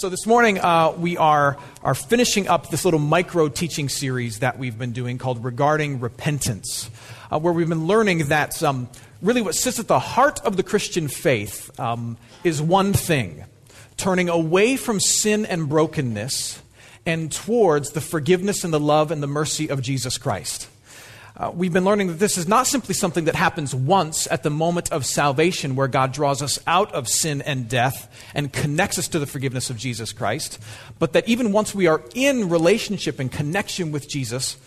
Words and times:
So 0.00 0.08
this 0.08 0.26
morning 0.26 0.58
uh, 0.58 0.94
we 0.96 1.18
are 1.18 1.58
are 1.82 1.94
finishing 1.94 2.48
up 2.48 2.70
this 2.70 2.86
little 2.86 2.98
micro 2.98 3.50
teaching 3.50 3.90
series 3.90 4.38
that 4.38 4.58
we've 4.58 4.78
been 4.78 4.92
doing 4.92 5.18
called 5.18 5.44
Regarding 5.44 6.00
Repentance, 6.00 6.88
uh, 7.30 7.38
where 7.38 7.52
we've 7.52 7.68
been 7.68 7.86
learning 7.86 8.28
that 8.28 8.62
um, 8.62 8.88
really 9.20 9.42
what 9.42 9.54
sits 9.54 9.78
at 9.78 9.88
the 9.88 9.98
heart 9.98 10.40
of 10.40 10.56
the 10.56 10.62
Christian 10.62 11.06
faith 11.06 11.78
um, 11.78 12.16
is 12.44 12.62
one 12.62 12.94
thing: 12.94 13.44
turning 13.98 14.30
away 14.30 14.76
from 14.76 15.00
sin 15.00 15.44
and 15.44 15.68
brokenness 15.68 16.62
and 17.04 17.30
towards 17.30 17.90
the 17.90 18.00
forgiveness 18.00 18.64
and 18.64 18.72
the 18.72 18.80
love 18.80 19.10
and 19.10 19.22
the 19.22 19.26
mercy 19.26 19.68
of 19.68 19.82
Jesus 19.82 20.16
Christ. 20.16 20.70
Uh, 21.40 21.50
we've 21.54 21.72
been 21.72 21.86
learning 21.86 22.08
that 22.08 22.18
this 22.18 22.36
is 22.36 22.46
not 22.46 22.66
simply 22.66 22.92
something 22.92 23.24
that 23.24 23.34
happens 23.34 23.74
once 23.74 24.28
at 24.30 24.42
the 24.42 24.50
moment 24.50 24.92
of 24.92 25.06
salvation, 25.06 25.74
where 25.74 25.88
God 25.88 26.12
draws 26.12 26.42
us 26.42 26.58
out 26.66 26.92
of 26.92 27.08
sin 27.08 27.40
and 27.40 27.66
death 27.66 28.14
and 28.34 28.52
connects 28.52 28.98
us 28.98 29.08
to 29.08 29.18
the 29.18 29.26
forgiveness 29.26 29.70
of 29.70 29.78
Jesus 29.78 30.12
Christ, 30.12 30.58
but 30.98 31.14
that 31.14 31.26
even 31.26 31.50
once 31.50 31.74
we 31.74 31.86
are 31.86 32.02
in 32.14 32.50
relationship 32.50 33.18
and 33.18 33.32
connection 33.32 33.90
with 33.90 34.06
Jesus, 34.06 34.58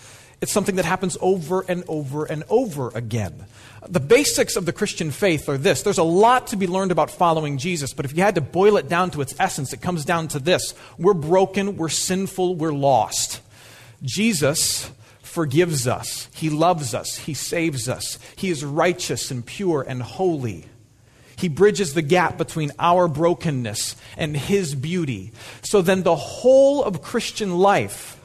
it's 0.41 0.51
something 0.51 0.77
that 0.77 0.85
happens 0.85 1.15
over 1.21 1.63
and 1.67 1.83
over 1.87 2.25
and 2.25 2.43
over 2.49 2.89
again. 2.95 3.45
The 3.87 3.99
basics 3.99 4.55
of 4.55 4.65
the 4.65 4.73
Christian 4.73 5.11
faith 5.11 5.47
are 5.49 5.59
this 5.59 5.83
there's 5.83 5.99
a 5.99 6.03
lot 6.03 6.47
to 6.47 6.55
be 6.55 6.65
learned 6.65 6.91
about 6.91 7.11
following 7.11 7.59
Jesus, 7.59 7.93
but 7.93 8.05
if 8.05 8.17
you 8.17 8.23
had 8.23 8.33
to 8.33 8.41
boil 8.41 8.77
it 8.77 8.89
down 8.89 9.11
to 9.11 9.21
its 9.21 9.35
essence, 9.39 9.73
it 9.73 9.81
comes 9.83 10.05
down 10.05 10.27
to 10.29 10.39
this 10.39 10.73
we're 10.97 11.13
broken, 11.13 11.77
we're 11.77 11.89
sinful, 11.89 12.55
we're 12.55 12.73
lost. 12.73 13.41
Jesus 14.01 14.89
forgives 15.33 15.87
us. 15.87 16.29
He 16.35 16.51
loves 16.51 16.93
us. 16.93 17.17
He 17.17 17.33
saves 17.33 17.89
us. 17.89 18.19
He 18.35 18.51
is 18.51 18.63
righteous 18.63 19.31
and 19.31 19.43
pure 19.43 19.81
and 19.81 20.01
holy. 20.01 20.67
He 21.35 21.49
bridges 21.49 21.95
the 21.95 22.03
gap 22.03 22.37
between 22.37 22.71
our 22.77 23.07
brokenness 23.07 23.95
and 24.15 24.37
His 24.37 24.75
beauty. 24.75 25.31
So 25.63 25.81
then, 25.81 26.03
the 26.03 26.15
whole 26.15 26.83
of 26.83 27.01
Christian 27.01 27.57
life 27.57 28.23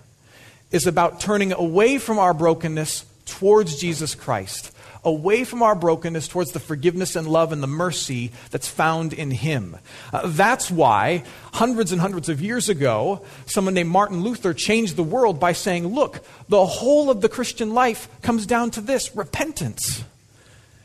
is 0.70 0.86
about 0.86 1.18
turning 1.18 1.52
away 1.52 1.96
from 1.96 2.18
our 2.18 2.34
brokenness 2.34 3.06
towards 3.28 3.76
Jesus 3.76 4.14
Christ 4.14 4.72
away 5.04 5.44
from 5.44 5.62
our 5.62 5.74
brokenness 5.74 6.28
towards 6.28 6.52
the 6.52 6.60
forgiveness 6.60 7.16
and 7.16 7.26
love 7.26 7.52
and 7.52 7.62
the 7.62 7.68
mercy 7.68 8.32
that's 8.50 8.68
found 8.68 9.12
in 9.12 9.30
Him. 9.30 9.76
Uh, 10.12 10.22
that's 10.26 10.70
why, 10.70 11.24
hundreds 11.54 11.92
and 11.92 12.00
hundreds 12.00 12.28
of 12.28 12.40
years 12.40 12.68
ago, 12.68 13.24
someone 13.46 13.74
named 13.74 13.90
Martin 13.90 14.22
Luther 14.22 14.54
changed 14.54 14.96
the 14.96 15.02
world 15.02 15.40
by 15.40 15.52
saying, 15.52 15.86
Look, 15.86 16.24
the 16.48 16.64
whole 16.64 17.10
of 17.10 17.20
the 17.20 17.28
Christian 17.28 17.74
life 17.74 18.08
comes 18.22 18.46
down 18.46 18.70
to 18.72 18.80
this 18.80 19.14
repentance. 19.14 20.04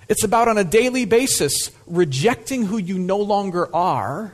It's 0.07 0.23
about 0.23 0.47
on 0.47 0.57
a 0.57 0.63
daily 0.63 1.05
basis 1.05 1.71
rejecting 1.87 2.65
who 2.65 2.77
you 2.77 2.99
no 2.99 3.17
longer 3.17 3.73
are 3.75 4.33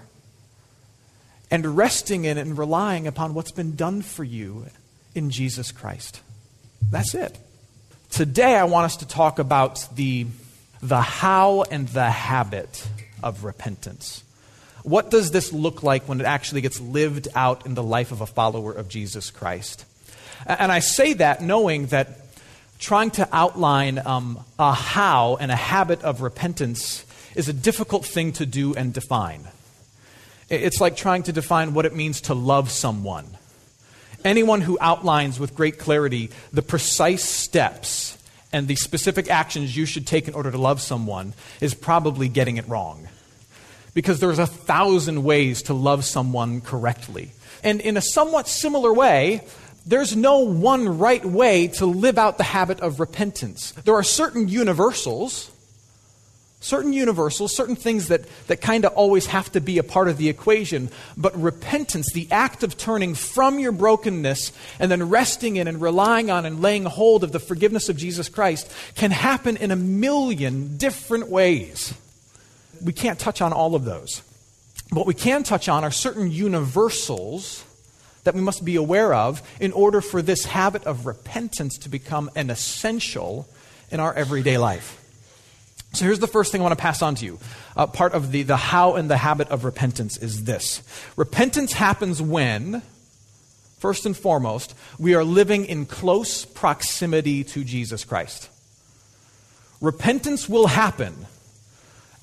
and 1.52 1.78
resting 1.78 2.26
in 2.26 2.38
and 2.38 2.58
relying 2.58 3.08
upon 3.08 3.34
what's 3.34 3.52
been 3.52 3.76
done 3.76 4.02
for 4.02 4.24
you 4.24 4.66
in 5.16 5.30
Jesus 5.30 5.72
Christ. 5.72 6.22
That's 6.92 7.14
it. 7.14 7.38
Today, 8.10 8.56
I 8.56 8.64
want 8.64 8.86
us 8.86 8.98
to 8.98 9.08
talk 9.08 9.40
about 9.40 9.88
the, 9.96 10.26
the 10.82 11.00
how 11.00 11.64
and 11.64 11.88
the 11.88 12.10
habit 12.10 12.88
of 13.24 13.44
repentance. 13.44 14.24
What 14.84 15.12
does 15.12 15.32
this 15.32 15.54
look 15.54 15.84
like 15.84 16.04
when 16.08 16.20
it 16.20 16.26
actually 16.26 16.62
gets 16.62 16.82
lived 16.82 17.28
out 17.36 17.66
in 17.66 17.76
the 17.76 17.84
life 17.84 18.12
of 18.12 18.20
a 18.20 18.26
follower 18.26 18.74
of 18.74 18.90
Jesus 18.90 19.30
Christ? 19.30 19.86
And 20.46 20.72
I 20.72 20.80
say 20.80 21.14
that 21.14 21.42
knowing 21.42 21.88
that 21.88 22.20
trying 22.80 23.12
to 23.12 23.30
outline 23.32 24.00
um, 24.06 24.44
a 24.58 24.74
how 24.74 25.38
and 25.40 25.52
a 25.52 25.56
habit 25.56 26.02
of 26.04 26.22
repentance 26.22 27.06
is 27.36 27.48
a 27.48 27.54
difficult 27.54 28.06
thing 28.06 28.34
to 28.34 28.46
do 28.46 28.74
and 28.74 28.92
define. 28.92 29.48
It's 30.50 30.82
like 30.82 30.96
trying 30.96 31.24
to 31.24 31.32
define 31.32 31.74
what 31.74 31.86
it 31.86 31.96
means 31.96 32.22
to 32.22 32.34
love 32.34 32.72
someone 32.72 33.38
Anyone 34.26 34.62
who 34.62 34.78
outlines 34.82 35.40
with 35.40 35.56
great 35.56 35.80
clarity 35.80 36.30
the 36.52 36.62
precise 36.62 37.24
steps 37.24 38.18
and 38.52 38.68
the 38.68 38.76
specific 38.76 39.30
actions 39.30 39.76
you 39.76 39.86
should 39.86 40.08
take 40.08 40.28
in 40.28 40.34
order 40.34 40.52
to 40.52 40.58
love 40.58 40.82
someone 40.82 41.34
is 41.62 41.74
probably 41.74 42.28
getting 42.28 42.58
it 42.58 42.68
wrong. 42.68 43.08
Because 43.94 44.20
there's 44.20 44.40
a 44.40 44.48
thousand 44.48 45.24
ways 45.24 45.64
to 45.64 45.74
love 45.74 46.06
someone 46.06 46.62
correctly. 46.62 47.32
And 47.64 47.82
in 47.82 47.98
a 47.98 48.02
somewhat 48.02 48.48
similar 48.48 48.94
way, 48.94 49.42
there's 49.86 50.16
no 50.16 50.40
one 50.40 51.00
right 51.00 51.26
way 51.26 51.68
to 51.68 51.86
live 51.86 52.18
out 52.18 52.38
the 52.38 52.44
habit 52.44 52.80
of 52.82 53.00
repentance. 53.00 53.72
There 53.72 53.96
are 53.96 54.04
certain 54.04 54.48
universals 54.48 55.52
Certain 56.62 56.92
universals, 56.92 57.56
certain 57.56 57.78
things 57.78 58.10
that, 58.10 58.26
that 58.48 58.60
kind 58.60 58.84
of 58.84 58.92
always 58.94 59.28
have 59.28 59.50
to 59.54 59.62
be 59.62 59.78
a 59.78 59.84
part 59.84 60.10
of 60.10 60.18
the 60.18 60.28
equation. 60.28 60.90
But 61.16 61.40
repentance, 61.42 62.12
the 62.12 62.28
act 62.32 62.64
of 62.64 62.78
turning 62.78 63.16
from 63.16 63.60
your 63.60 63.72
brokenness 63.72 64.52
and 64.78 64.92
then 64.92 65.08
resting 65.08 65.56
in 65.56 65.70
and 65.70 65.82
relying 65.82 66.30
on 66.30 66.46
and 66.46 66.62
laying 66.62 66.84
hold 66.84 67.24
of 67.24 67.32
the 67.32 67.40
forgiveness 67.40 67.88
of 67.88 67.96
Jesus 67.96 68.28
Christ, 68.28 68.70
can 68.96 69.12
happen 69.12 69.56
in 69.56 69.72
a 69.72 69.78
million 69.78 70.76
different 70.76 71.30
ways. 71.30 71.94
We 72.84 72.92
can't 72.92 73.20
touch 73.20 73.42
on 73.42 73.54
all 73.54 73.74
of 73.74 73.86
those. 73.86 74.22
What 74.92 75.08
we 75.08 75.14
can 75.14 75.44
touch 75.44 75.70
on 75.70 75.86
are 75.86 75.92
certain 75.92 76.30
universals 76.30 77.64
that 78.26 78.36
we 78.36 78.42
must 78.42 78.66
be 78.66 78.76
aware 78.76 79.14
of 79.14 79.42
in 79.62 79.72
order 79.72 80.02
for 80.02 80.22
this 80.22 80.44
habit 80.44 80.84
of 80.84 81.06
repentance 81.06 81.78
to 81.80 81.90
become 81.90 82.30
an 82.36 82.50
essential 82.50 83.48
in 83.92 84.02
our 84.02 84.14
everyday 84.14 84.58
life. 84.58 84.98
So 85.94 86.06
here's 86.06 86.20
the 86.20 86.28
first 86.28 86.52
thing 86.52 86.62
I 86.62 86.64
want 86.64 86.78
to 86.78 86.82
pass 86.82 87.02
on 87.02 87.16
to 87.16 87.26
you. 87.26 87.40
Uh, 87.76 87.88
part 87.88 88.14
of 88.14 88.32
the, 88.32 88.44
the 88.44 88.58
how 88.58 88.96
and 88.96 89.10
the 89.10 89.18
habit 89.18 89.50
of 89.50 89.66
repentance 89.66 90.18
is 90.18 90.44
this 90.44 90.84
repentance 91.16 91.74
happens 91.74 92.22
when, 92.22 92.82
first 93.80 94.06
and 94.06 94.16
foremost, 94.16 94.76
we 95.00 95.16
are 95.16 95.24
living 95.24 95.66
in 95.66 95.86
close 95.86 96.46
proximity 96.46 97.44
to 97.46 97.64
Jesus 97.64 98.06
Christ. 98.06 98.50
Repentance 99.82 100.48
will 100.48 100.68
happen 100.68 101.26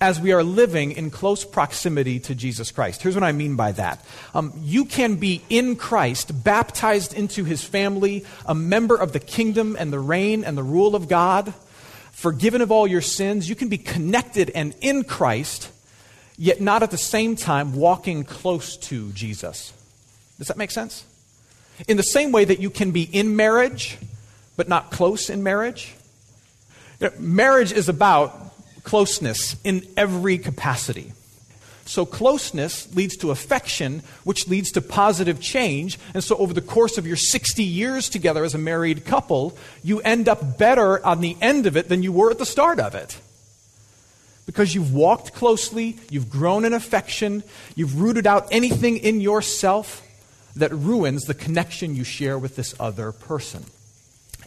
as 0.01 0.21
we 0.21 0.33
are 0.33 0.45
living 0.45 0.93
in 0.93 1.11
close 1.11 1.45
proximity 1.45 2.21
to 2.21 2.35
Jesus 2.35 2.71
Christ. 2.71 3.03
Here's 3.03 3.15
what 3.15 3.25
I 3.25 3.33
mean 3.33 3.57
by 3.57 3.73
that. 3.73 4.05
Um, 4.35 4.53
you 4.63 4.85
can 4.85 5.15
be 5.17 5.43
in 5.49 5.75
Christ, 5.75 6.45
baptized 6.45 7.15
into 7.15 7.45
his 7.45 7.65
family, 7.65 8.25
a 8.45 8.55
member 8.55 8.95
of 8.95 9.13
the 9.13 9.21
kingdom 9.21 9.75
and 9.79 9.91
the 9.91 9.99
reign 9.99 10.45
and 10.45 10.57
the 10.57 10.63
rule 10.63 10.95
of 10.95 11.09
God 11.09 11.55
forgiven 12.17 12.63
of 12.63 12.73
all 12.73 12.87
your 12.87 13.03
sins. 13.03 13.47
You 13.47 13.55
can 13.55 13.69
be 13.69 13.77
connected 13.77 14.51
and 14.55 14.75
in 14.81 15.05
Christ, 15.05 15.71
yet 16.39 16.63
not 16.63 16.83
at 16.83 16.91
the 16.91 16.99
same 16.99 17.37
time 17.37 17.75
walking 17.75 18.25
close 18.25 18.79
to 18.79 19.13
Jesus. 19.13 19.75
Does 20.39 20.49
that 20.49 20.57
make 20.57 20.71
sense? 20.71 21.05
In 21.87 21.99
the 21.99 22.03
same 22.03 22.33
way 22.33 22.47
that 22.47 22.59
you 22.59 22.71
can 22.71 22.91
be 22.91 23.03
in 23.03 23.37
marriage, 23.37 23.99
but 24.57 24.67
not 24.67 24.91
close 24.91 25.29
in 25.29 25.43
marriage. 25.43 25.95
You 27.01 27.09
know, 27.09 27.13
marriage 27.19 27.71
is 27.71 27.91
about 27.91 28.55
closeness 28.83 29.57
in 29.63 29.87
every 29.95 30.39
capacity. 30.39 31.13
So 31.87 32.05
closeness 32.05 32.93
leads 32.95 33.17
to 33.19 33.31
affection, 33.31 34.03
which 34.25 34.49
leads 34.49 34.73
to 34.73 34.83
positive 34.83 35.41
change. 35.41 35.99
And 36.15 36.23
so 36.23 36.37
over 36.37 36.53
the 36.53 36.61
course 36.61 36.99
of 36.99 37.07
your 37.07 37.17
60 37.17 37.63
years 37.63 38.09
together 38.09 38.45
as 38.45 38.55
a 38.55 38.59
married 38.59 39.05
couple, 39.05 39.57
you 39.85 40.01
end 40.01 40.29
up 40.29 40.59
better 40.59 41.05
on 41.07 41.21
the 41.21 41.37
end 41.41 41.67
of 41.67 41.77
it 41.77 41.89
than 41.89 42.03
you 42.03 42.13
were 42.13 42.31
at 42.31 42.39
the 42.39 42.47
start 42.47 42.81
of 42.81 42.97
it. 42.97 43.19
Because 44.47 44.75
you've 44.75 44.93
walked 44.93 45.33
closely, 45.33 45.97
you've 46.11 46.29
grown 46.29 46.65
in 46.65 46.73
affection, 46.73 47.45
you've 47.77 48.01
rooted 48.01 48.27
out 48.27 48.49
anything 48.51 48.97
in 48.97 49.21
yourself 49.21 50.03
that 50.57 50.73
ruins 50.73 51.25
the 51.25 51.35
connection 51.35 51.95
you 51.95 52.05
share 52.05 52.39
with 52.39 52.57
this 52.57 52.75
other 52.81 53.13
person. 53.13 53.65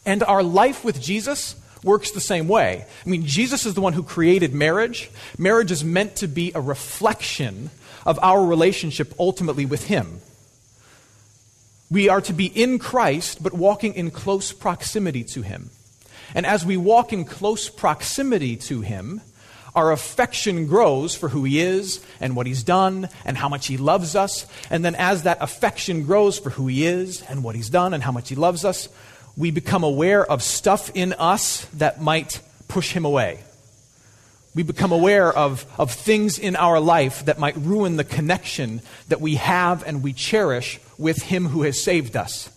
And 0.05 0.23
our 0.23 0.43
life 0.43 0.83
with 0.83 1.01
Jesus 1.01 1.55
works 1.83 2.11
the 2.11 2.21
same 2.21 2.47
way. 2.47 2.85
I 3.05 3.09
mean, 3.09 3.25
Jesus 3.25 3.65
is 3.65 3.73
the 3.73 3.81
one 3.81 3.93
who 3.93 4.03
created 4.03 4.53
marriage. 4.53 5.09
Marriage 5.37 5.71
is 5.71 5.83
meant 5.83 6.17
to 6.17 6.27
be 6.27 6.51
a 6.53 6.61
reflection 6.61 7.69
of 8.05 8.19
our 8.21 8.43
relationship 8.45 9.13
ultimately 9.19 9.65
with 9.65 9.87
Him. 9.87 10.21
We 11.91 12.09
are 12.09 12.21
to 12.21 12.33
be 12.33 12.45
in 12.45 12.79
Christ, 12.79 13.41
but 13.41 13.53
walking 13.53 13.95
in 13.95 14.11
close 14.11 14.51
proximity 14.51 15.23
to 15.25 15.41
Him. 15.41 15.69
And 16.35 16.45
as 16.45 16.65
we 16.65 16.77
walk 16.77 17.11
in 17.13 17.25
close 17.25 17.69
proximity 17.69 18.55
to 18.57 18.81
Him, 18.81 19.21
our 19.75 19.91
affection 19.91 20.67
grows 20.67 21.15
for 21.15 21.29
who 21.29 21.43
He 21.43 21.59
is 21.59 22.03
and 22.19 22.35
what 22.35 22.47
He's 22.47 22.63
done 22.63 23.09
and 23.25 23.37
how 23.37 23.49
much 23.49 23.67
He 23.67 23.77
loves 23.77 24.15
us. 24.15 24.45
And 24.69 24.83
then, 24.83 24.95
as 24.95 25.23
that 25.23 25.37
affection 25.41 26.03
grows 26.03 26.37
for 26.37 26.49
who 26.51 26.67
He 26.67 26.85
is 26.85 27.21
and 27.23 27.43
what 27.43 27.55
He's 27.55 27.69
done 27.69 27.93
and 27.93 28.03
how 28.03 28.11
much 28.11 28.29
He 28.29 28.35
loves 28.35 28.65
us, 28.65 28.89
we 29.39 29.51
become 29.51 29.85
aware 29.85 30.29
of 30.29 30.43
stuff 30.43 30.91
in 30.93 31.13
us 31.13 31.63
that 31.75 32.01
might 32.01 32.41
push 32.67 32.91
him 32.91 33.05
away. 33.05 33.39
We 34.53 34.63
become 34.63 34.91
aware 34.91 35.31
of, 35.31 35.65
of 35.79 35.91
things 35.93 36.37
in 36.37 36.57
our 36.57 36.77
life 36.81 37.23
that 37.23 37.39
might 37.39 37.55
ruin 37.55 37.95
the 37.95 38.03
connection 38.03 38.81
that 39.07 39.21
we 39.21 39.35
have 39.35 39.81
and 39.87 40.03
we 40.03 40.11
cherish 40.11 40.81
with 40.97 41.21
him 41.21 41.45
who 41.45 41.61
has 41.61 41.81
saved 41.81 42.17
us. 42.17 42.49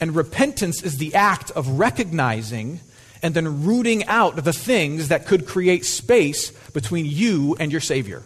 And 0.00 0.16
repentance 0.16 0.82
is 0.82 0.98
the 0.98 1.14
act 1.14 1.52
of 1.52 1.78
recognizing 1.78 2.80
and 3.22 3.32
then 3.32 3.64
rooting 3.64 4.04
out 4.06 4.42
the 4.42 4.52
things 4.52 5.06
that 5.08 5.24
could 5.24 5.46
create 5.46 5.84
space 5.84 6.50
between 6.72 7.06
you 7.06 7.54
and 7.60 7.70
your 7.70 7.80
Savior. 7.80 8.24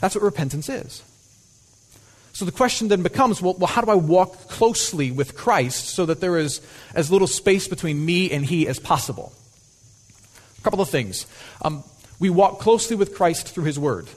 That's 0.00 0.16
what 0.16 0.24
repentance 0.24 0.68
is. 0.68 1.04
So 2.34 2.44
the 2.44 2.52
question 2.52 2.88
then 2.88 3.02
becomes 3.02 3.40
well, 3.40 3.54
well, 3.54 3.68
how 3.68 3.80
do 3.80 3.90
I 3.92 3.94
walk 3.94 4.48
closely 4.48 5.12
with 5.12 5.36
Christ 5.36 5.90
so 5.90 6.04
that 6.06 6.20
there 6.20 6.36
is 6.36 6.60
as 6.92 7.10
little 7.10 7.28
space 7.28 7.68
between 7.68 8.04
me 8.04 8.30
and 8.32 8.44
He 8.44 8.66
as 8.66 8.80
possible? 8.80 9.32
A 10.58 10.62
couple 10.62 10.80
of 10.80 10.90
things. 10.90 11.26
Um, 11.62 11.84
we 12.18 12.30
walk 12.30 12.58
closely 12.58 12.96
with 12.96 13.14
Christ 13.14 13.48
through 13.48 13.64
His 13.64 13.78
Word. 13.78 14.08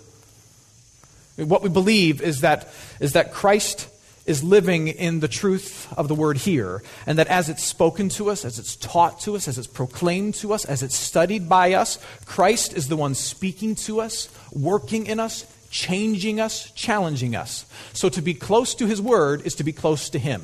What 1.36 1.62
we 1.62 1.70
believe 1.70 2.20
is 2.22 2.42
that, 2.42 2.70
is 3.00 3.14
that 3.14 3.34
Christ 3.34 3.88
is 4.26 4.44
living 4.44 4.88
in 4.88 5.20
the 5.20 5.28
truth 5.28 5.88
of 5.96 6.08
the 6.08 6.16
Word 6.16 6.38
here, 6.38 6.82
and 7.06 7.20
that 7.20 7.28
as 7.28 7.50
it's 7.50 7.64
spoken 7.64 8.10
to 8.10 8.32
us, 8.32 8.44
as 8.44 8.58
it's 8.58 8.76
taught 8.76 9.20
to 9.22 9.36
us, 9.36 9.48
as 9.48 9.60
it's 9.60 9.68
proclaimed 9.68 10.34
to 10.36 10.54
us, 10.54 10.66
as 10.66 10.82
it's 10.82 10.96
studied 10.96 11.48
by 11.48 11.74
us, 11.74 12.00
Christ 12.26 12.74
is 12.74 12.88
the 12.88 12.98
one 12.98 13.14
speaking 13.14 13.76
to 13.76 14.02
us, 14.02 14.28
working 14.52 15.06
in 15.06 15.20
us, 15.20 15.46
changing 15.70 16.40
us, 16.40 16.72
challenging 16.72 17.36
us. 17.36 17.66
So 17.94 18.10
to 18.10 18.22
be 18.22 18.34
close 18.34 18.76
to 18.76 18.86
His 18.86 19.02
Word 19.02 19.46
is 19.46 19.56
to 19.56 19.64
be 19.64 19.74
close 19.74 20.10
to 20.12 20.20
Him. 20.20 20.44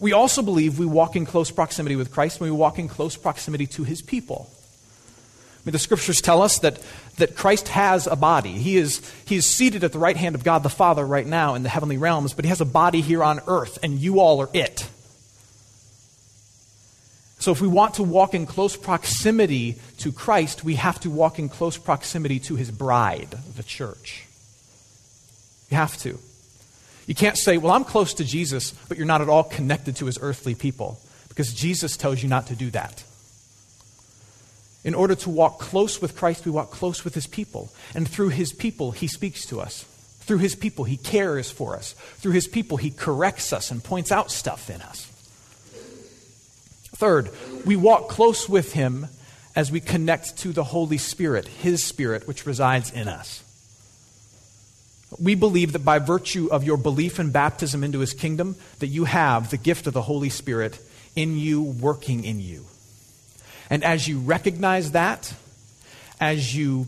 We 0.00 0.12
also 0.12 0.42
believe 0.42 0.78
we 0.78 0.86
walk 0.86 1.16
in 1.16 1.26
close 1.26 1.50
proximity 1.50 1.96
with 1.96 2.10
Christ 2.10 2.40
when 2.40 2.50
we 2.50 2.56
walk 2.56 2.78
in 2.78 2.88
close 2.88 3.16
proximity 3.16 3.66
to 3.68 3.84
His 3.84 4.02
people. 4.02 4.50
I 5.62 5.68
mean, 5.68 5.72
the 5.72 5.78
scriptures 5.78 6.20
tell 6.20 6.42
us 6.42 6.58
that, 6.60 6.80
that 7.18 7.36
Christ 7.36 7.68
has 7.68 8.08
a 8.08 8.16
body. 8.16 8.52
He 8.52 8.76
is, 8.76 9.00
he 9.26 9.36
is 9.36 9.46
seated 9.46 9.84
at 9.84 9.92
the 9.92 9.98
right 9.98 10.16
hand 10.16 10.34
of 10.34 10.42
God 10.42 10.64
the 10.64 10.68
Father 10.68 11.06
right 11.06 11.26
now 11.26 11.54
in 11.54 11.62
the 11.62 11.68
heavenly 11.68 11.98
realms, 11.98 12.34
but 12.34 12.44
he 12.44 12.48
has 12.48 12.60
a 12.60 12.64
body 12.64 13.00
here 13.00 13.22
on 13.22 13.40
earth, 13.46 13.78
and 13.80 14.00
you 14.00 14.18
all 14.18 14.40
are 14.40 14.48
it. 14.52 14.88
So, 17.42 17.50
if 17.50 17.60
we 17.60 17.66
want 17.66 17.94
to 17.94 18.04
walk 18.04 18.34
in 18.34 18.46
close 18.46 18.76
proximity 18.76 19.74
to 19.98 20.12
Christ, 20.12 20.62
we 20.62 20.76
have 20.76 21.00
to 21.00 21.10
walk 21.10 21.40
in 21.40 21.48
close 21.48 21.76
proximity 21.76 22.38
to 22.38 22.54
his 22.54 22.70
bride, 22.70 23.30
the 23.56 23.64
church. 23.64 24.28
You 25.68 25.76
have 25.76 25.96
to. 26.02 26.20
You 27.08 27.16
can't 27.16 27.36
say, 27.36 27.56
Well, 27.56 27.72
I'm 27.72 27.82
close 27.82 28.14
to 28.14 28.24
Jesus, 28.24 28.70
but 28.86 28.96
you're 28.96 29.08
not 29.08 29.22
at 29.22 29.28
all 29.28 29.42
connected 29.42 29.96
to 29.96 30.06
his 30.06 30.20
earthly 30.22 30.54
people, 30.54 31.00
because 31.30 31.52
Jesus 31.52 31.96
tells 31.96 32.22
you 32.22 32.28
not 32.28 32.46
to 32.46 32.54
do 32.54 32.70
that. 32.70 33.02
In 34.84 34.94
order 34.94 35.16
to 35.16 35.28
walk 35.28 35.58
close 35.58 36.00
with 36.00 36.16
Christ, 36.16 36.46
we 36.46 36.52
walk 36.52 36.70
close 36.70 37.02
with 37.02 37.14
his 37.14 37.26
people. 37.26 37.72
And 37.92 38.06
through 38.06 38.28
his 38.28 38.52
people, 38.52 38.92
he 38.92 39.08
speaks 39.08 39.46
to 39.46 39.60
us. 39.60 39.82
Through 40.20 40.38
his 40.38 40.54
people, 40.54 40.84
he 40.84 40.96
cares 40.96 41.50
for 41.50 41.74
us. 41.74 41.94
Through 42.18 42.32
his 42.32 42.46
people, 42.46 42.76
he 42.76 42.92
corrects 42.92 43.52
us 43.52 43.72
and 43.72 43.82
points 43.82 44.12
out 44.12 44.30
stuff 44.30 44.70
in 44.70 44.80
us. 44.80 45.11
Third, 47.02 47.30
we 47.64 47.74
walk 47.74 48.08
close 48.08 48.48
with 48.48 48.74
him 48.74 49.08
as 49.56 49.72
we 49.72 49.80
connect 49.80 50.36
to 50.36 50.52
the 50.52 50.62
Holy 50.62 50.98
Spirit, 50.98 51.48
his 51.48 51.84
Spirit, 51.84 52.28
which 52.28 52.46
resides 52.46 52.92
in 52.92 53.08
us. 53.08 53.42
We 55.20 55.34
believe 55.34 55.72
that 55.72 55.84
by 55.84 55.98
virtue 55.98 56.46
of 56.52 56.62
your 56.62 56.76
belief 56.76 57.18
and 57.18 57.32
baptism 57.32 57.82
into 57.82 57.98
his 57.98 58.12
kingdom, 58.12 58.54
that 58.78 58.86
you 58.86 59.02
have 59.06 59.50
the 59.50 59.56
gift 59.56 59.88
of 59.88 59.94
the 59.94 60.02
Holy 60.02 60.28
Spirit 60.28 60.78
in 61.16 61.36
you, 61.36 61.60
working 61.60 62.22
in 62.22 62.38
you. 62.38 62.66
And 63.68 63.82
as 63.82 64.06
you 64.06 64.20
recognize 64.20 64.92
that, 64.92 65.34
as 66.20 66.54
you, 66.54 66.86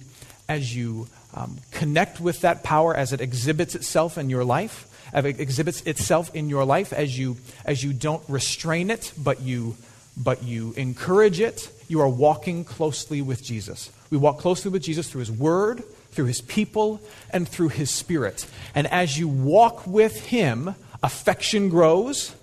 as 0.49 0.77
you 0.77 1.09
um, 1.35 1.59
connect 1.73 2.21
with 2.21 2.43
that 2.43 2.63
power 2.63 2.95
as 2.95 3.13
it 3.13 3.21
exhibits 3.21 3.75
itself 3.75 4.17
in 4.17 4.31
your 4.31 4.45
life, 4.45 4.87
as 5.13 5.25
it 5.25 5.41
exhibits 5.41 5.83
itself 5.83 6.33
in 6.37 6.49
your 6.49 6.65
life, 6.65 6.93
as 6.93 7.19
you, 7.19 7.37
as 7.65 7.83
you 7.83 7.93
don't 7.93 8.23
restrain 8.29 8.93
it, 8.93 9.13
but 9.19 9.41
you 9.41 9.77
but 10.17 10.43
you 10.43 10.73
encourage 10.77 11.41
it, 11.41 11.71
you 11.89 12.01
are 12.01 12.09
walking 12.09 12.65
closely 12.65 13.21
with 13.21 13.43
Jesus. 13.43 13.91
We 14.11 14.19
walk 14.19 14.39
closely 14.39 14.71
with 14.71 14.83
Jesus 14.83 15.11
through 15.11 15.21
his 15.21 15.33
word, 15.33 15.83
through 16.13 16.27
his 16.27 16.41
people, 16.41 17.01
and 17.31 17.49
through 17.49 17.71
his 17.71 17.91
spirit. 17.91 18.47
And 18.75 18.87
as 18.87 19.19
you 19.19 19.27
walk 19.27 19.87
with 19.87 20.27
him, 20.27 20.75
affection 21.03 21.69
grows, 21.69 22.35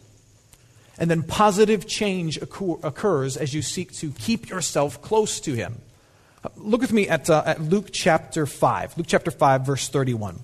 and 0.98 1.10
then 1.10 1.24
positive 1.24 1.88
change 1.88 2.38
occurs 2.38 3.38
as 3.38 3.54
you 3.54 3.62
seek 3.62 3.94
to 3.94 4.12
keep 4.12 4.50
yourself 4.50 5.02
close 5.02 5.40
to 5.42 5.54
him. 5.54 5.82
Look 6.58 6.82
with 6.82 6.92
me 6.92 7.08
at, 7.08 7.30
uh, 7.30 7.44
at 7.46 7.62
Luke 7.62 7.90
chapter 7.92 8.46
5. 8.46 8.98
Luke 8.98 9.08
chapter 9.08 9.32
5, 9.32 9.66
verse 9.66 9.90
31. 9.90 10.40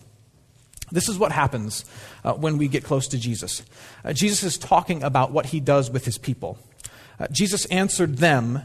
This 0.92 1.10
is 1.10 1.18
what 1.20 1.32
happens 1.32 1.86
uh, 2.24 2.34
when 2.34 2.58
we 2.58 2.68
get 2.68 2.84
close 2.84 3.08
to 3.10 3.18
Jesus. 3.18 3.64
Uh, 4.06 4.14
Jesus 4.14 4.44
is 4.44 4.58
talking 4.58 5.04
about 5.04 5.32
what 5.32 5.48
he 5.48 5.60
does 5.60 5.92
with 5.92 6.06
his 6.06 6.18
people. 6.18 6.58
Uh, 7.20 7.28
Jesus 7.32 7.66
answered 7.66 8.18
them, 8.18 8.62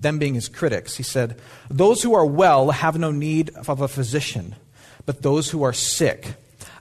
them 0.00 0.18
being 0.18 0.34
his 0.34 0.48
critics. 0.48 0.96
He 0.96 1.02
said, 1.02 1.40
Those 1.68 2.02
who 2.02 2.14
are 2.14 2.26
well 2.26 2.70
have 2.70 2.98
no 2.98 3.10
need 3.10 3.50
of 3.66 3.80
a 3.80 3.88
physician, 3.88 4.54
but 5.06 5.22
those 5.22 5.50
who 5.50 5.62
are 5.62 5.72
sick. 5.72 6.34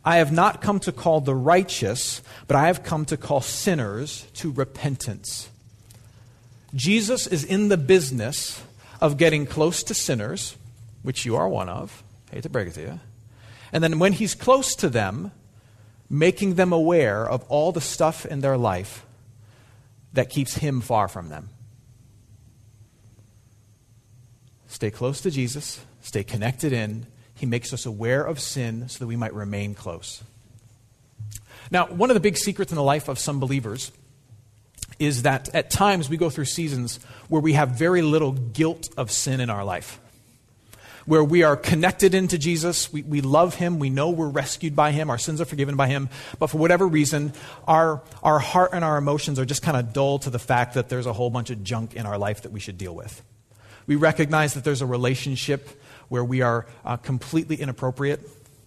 I 0.06 0.18
have 0.18 0.32
not 0.32 0.62
come 0.62 0.80
to 0.82 0.92
call 0.92 1.22
the 1.22 1.36
righteous, 1.36 2.22
but 2.48 2.56
I 2.56 2.68
have 2.68 2.84
come 2.84 3.06
to 3.06 3.18
call 3.18 3.42
sinners 3.42 4.26
to 4.36 4.52
repentance. 4.52 5.50
Jesus 6.74 7.28
is 7.28 7.44
in 7.44 7.70
the 7.70 7.78
business 7.78 8.64
of 9.02 9.18
getting 9.18 9.46
close 9.46 9.84
to 9.84 9.94
sinners, 9.94 10.56
which 11.02 11.26
you 11.26 11.36
are 11.36 11.50
one 11.50 11.70
of. 11.70 12.04
hate 12.32 12.44
to 12.44 12.50
break 12.50 12.70
it 12.70 12.74
to 12.76 12.82
you. 12.82 13.00
And 13.72 13.84
then 13.84 14.00
when 14.00 14.14
he's 14.14 14.36
close 14.36 14.76
to 14.76 14.90
them, 14.90 15.32
making 16.10 16.56
them 16.56 16.72
aware 16.72 17.28
of 17.28 17.44
all 17.50 17.72
the 17.72 17.82
stuff 17.82 18.26
in 18.26 18.42
their 18.42 18.58
life 18.58 19.06
that 20.14 20.30
keeps 20.30 20.56
him 20.56 20.82
far 20.82 21.08
from 21.08 21.30
them. 21.30 21.50
Stay 24.68 24.92
close 24.92 25.22
to 25.22 25.32
Jesus, 25.32 25.80
stay 26.02 26.24
connected 26.24 26.74
in. 26.74 27.08
He 27.34 27.46
makes 27.46 27.72
us 27.72 27.86
aware 27.86 28.24
of 28.24 28.40
sin 28.40 28.90
so 28.90 29.00
that 29.00 29.08
we 29.08 29.16
might 29.16 29.34
remain 29.34 29.76
close. 29.76 30.24
Now, 31.70 31.86
one 31.86 32.10
of 32.10 32.16
the 32.16 32.20
big 32.20 32.38
secrets 32.38 32.72
in 32.72 32.76
the 32.76 32.84
life 32.84 33.08
of 33.08 33.20
some 33.20 33.40
believers 33.40 33.92
is 35.00 35.24
that 35.24 35.54
at 35.54 35.70
times 35.70 36.10
we 36.10 36.18
go 36.18 36.30
through 36.30 36.46
seasons 36.46 37.00
where 37.30 37.42
we 37.42 37.54
have 37.54 37.72
very 37.72 38.02
little 38.02 38.32
guilt 38.32 38.90
of 38.98 39.12
sin 39.12 39.40
in 39.40 39.50
our 39.50 39.64
life 39.64 40.00
where 41.08 41.24
we 41.24 41.42
are 41.42 41.56
connected 41.56 42.14
into 42.14 42.38
Jesus. 42.38 42.92
We, 42.92 43.02
we 43.02 43.22
love 43.22 43.56
him. 43.56 43.80
We 43.80 43.90
know 43.90 44.10
we're 44.10 44.28
rescued 44.28 44.76
by 44.76 44.92
him. 44.92 45.10
Our 45.10 45.18
sins 45.18 45.40
are 45.40 45.46
forgiven 45.46 45.78
by 45.78 45.88
him. 45.88 46.10
But 46.38 46.48
for 46.48 46.58
whatever 46.58 46.86
reason, 46.86 47.32
our, 47.66 48.04
our 48.22 48.40
heart 48.40 48.72
and 48.74 48.84
our 48.84 48.98
emotions 48.98 49.40
are 49.40 49.46
just 49.46 49.62
kind 49.64 49.78
of 49.78 49.94
dull 49.94 50.20
to 50.20 50.30
the 50.30 50.38
fact 50.38 50.74
that 50.74 50.90
there's 50.90 51.06
a 51.06 51.14
whole 51.14 51.30
bunch 51.30 51.50
of 51.50 51.64
junk 51.64 51.96
in 51.96 52.06
our 52.06 52.18
life 52.18 52.42
that 52.42 52.52
we 52.52 52.60
should 52.60 52.78
deal 52.78 52.94
with. 52.94 53.24
We 53.88 53.96
recognize 53.96 54.54
that 54.56 54.66
there's 54.66 54.82
a 54.82 54.86
relationship 54.86 55.70
where 56.10 56.26
we 56.26 56.42
are 56.42 56.66
uh, 56.84 56.98
completely 56.98 57.56
inappropriate 57.56 58.20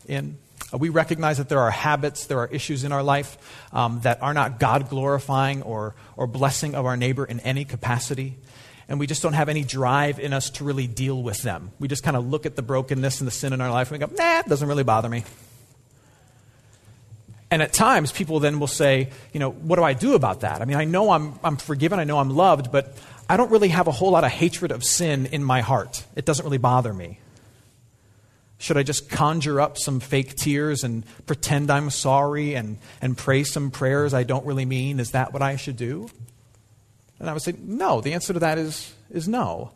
in. 0.09 0.39
Uh, 0.73 0.79
we 0.79 0.89
recognize 0.89 1.37
that 1.37 1.51
there 1.51 1.61
are 1.61 1.71
habits, 1.71 2.25
there 2.25 2.39
are 2.39 2.47
issues 2.47 2.85
in 2.85 2.93
our 2.93 3.03
life 3.03 3.37
um, 3.75 4.01
that 4.01 4.23
are 4.23 4.33
not 4.33 4.59
God 4.59 4.89
glorifying 4.89 5.61
or, 5.61 5.95
or 6.17 6.27
blessing 6.27 6.75
of 6.75 6.87
our 6.87 6.97
neighbor 6.97 7.27
in 7.27 7.41
any 7.41 7.67
capacity. 7.67 8.39
And 8.91 8.99
we 8.99 9.07
just 9.07 9.23
don't 9.23 9.35
have 9.35 9.49
any 9.49 9.63
drive 9.63 10.19
in 10.19 10.33
us 10.33 10.51
to 10.51 10.65
really 10.65 10.89
deal 10.89 11.23
with 11.23 11.43
them. 11.43 11.71
We 11.79 11.87
just 11.87 12.03
kind 12.03 12.17
of 12.17 12.27
look 12.27 12.45
at 12.45 12.57
the 12.57 12.63
brokenness 12.63 13.21
and 13.21 13.27
the 13.29 13.31
sin 13.33 13.53
in 13.53 13.61
our 13.61 13.71
life 13.71 13.93
and 13.93 14.01
we 14.01 14.07
go, 14.07 14.13
nah, 14.13 14.41
it 14.41 14.47
doesn't 14.47 14.67
really 14.67 14.83
bother 14.83 15.09
me. 15.09 15.23
And 17.53 17.63
at 17.63 17.73
times, 17.73 18.11
people 18.11 18.41
then 18.41 18.59
will 18.59 18.67
say, 18.67 19.11
you 19.33 19.39
know, 19.39 19.51
what 19.51 19.77
do 19.77 19.85
I 19.85 19.93
do 19.93 20.15
about 20.15 20.41
that? 20.41 20.61
I 20.61 20.65
mean, 20.65 20.77
I 20.77 20.85
know 20.85 21.13
I'm, 21.13 21.39
I'm 21.43 21.57
forgiven, 21.57 22.01
I 22.01 22.05
know 22.05 22.19
I'm 22.19 22.31
loved, 22.31 22.73
but 22.73 22.97
I 23.29 23.37
don't 23.37 23.53
really 23.53 23.69
have 23.69 23.87
a 23.87 23.93
whole 23.93 24.11
lot 24.11 24.25
of 24.25 24.33
hatred 24.33 24.73
of 24.73 24.85
sin 24.85 25.27
in 25.27 25.45
my 25.45 25.61
heart. 25.61 26.05
It 26.17 26.25
doesn't 26.25 26.45
really 26.45 26.59
bother 26.59 26.93
me. 26.93 27.21
Should 28.59 28.77
I 28.77 28.83
just 28.83 29.09
conjure 29.09 29.61
up 29.61 29.79
some 29.79 30.01
fake 30.01 30.35
tears 30.35 30.83
and 30.83 31.05
pretend 31.27 31.71
I'm 31.71 31.91
sorry 31.91 32.55
and, 32.55 32.77
and 33.01 33.17
pray 33.17 33.45
some 33.45 33.71
prayers 33.71 34.15
I 34.15 34.25
don't 34.25 34.45
really 34.47 34.67
mean? 34.67 34.99
Is 34.99 35.13
that 35.13 35.33
what 35.33 35.43
I 35.43 35.55
should 35.55 35.77
do? 35.77 36.11
And 37.21 37.31
I 37.31 37.33
would 37.33 37.43
say, 37.43 37.55
no. 37.63 38.01
The 38.01 38.15
answer 38.15 38.33
to 38.33 38.41
that 38.41 38.59
is, 38.59 38.93
is 39.11 39.29
no. 39.29 39.73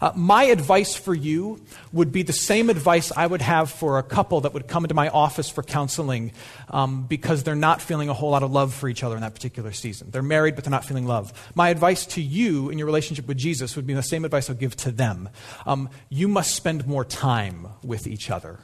Uh, 0.00 0.12
my 0.14 0.44
advice 0.44 0.94
for 0.94 1.14
you 1.14 1.60
would 1.92 2.12
be 2.12 2.22
the 2.22 2.32
same 2.32 2.70
advice 2.70 3.12
I 3.16 3.26
would 3.26 3.42
have 3.42 3.70
for 3.70 3.98
a 3.98 4.02
couple 4.02 4.42
that 4.42 4.54
would 4.54 4.68
come 4.68 4.84
into 4.84 4.94
my 4.94 5.08
office 5.08 5.48
for 5.48 5.62
counseling 5.62 6.32
um, 6.68 7.06
because 7.06 7.42
they're 7.42 7.54
not 7.54 7.80
feeling 7.80 8.08
a 8.08 8.14
whole 8.14 8.30
lot 8.30 8.42
of 8.42 8.52
love 8.52 8.74
for 8.74 8.88
each 8.88 9.02
other 9.02 9.14
in 9.14 9.22
that 9.22 9.34
particular 9.34 9.72
season. 9.72 10.10
They're 10.10 10.22
married, 10.22 10.54
but 10.54 10.64
they're 10.64 10.70
not 10.70 10.84
feeling 10.84 11.06
love. 11.06 11.32
My 11.54 11.70
advice 11.70 12.06
to 12.06 12.20
you 12.20 12.70
in 12.70 12.78
your 12.78 12.86
relationship 12.86 13.26
with 13.26 13.38
Jesus 13.38 13.76
would 13.76 13.86
be 13.86 13.94
the 13.94 14.02
same 14.02 14.24
advice 14.24 14.50
I'll 14.50 14.56
give 14.56 14.76
to 14.76 14.90
them. 14.90 15.28
Um, 15.66 15.88
you 16.08 16.28
must 16.28 16.54
spend 16.54 16.86
more 16.86 17.04
time 17.04 17.68
with 17.82 18.06
each 18.06 18.30
other. 18.30 18.58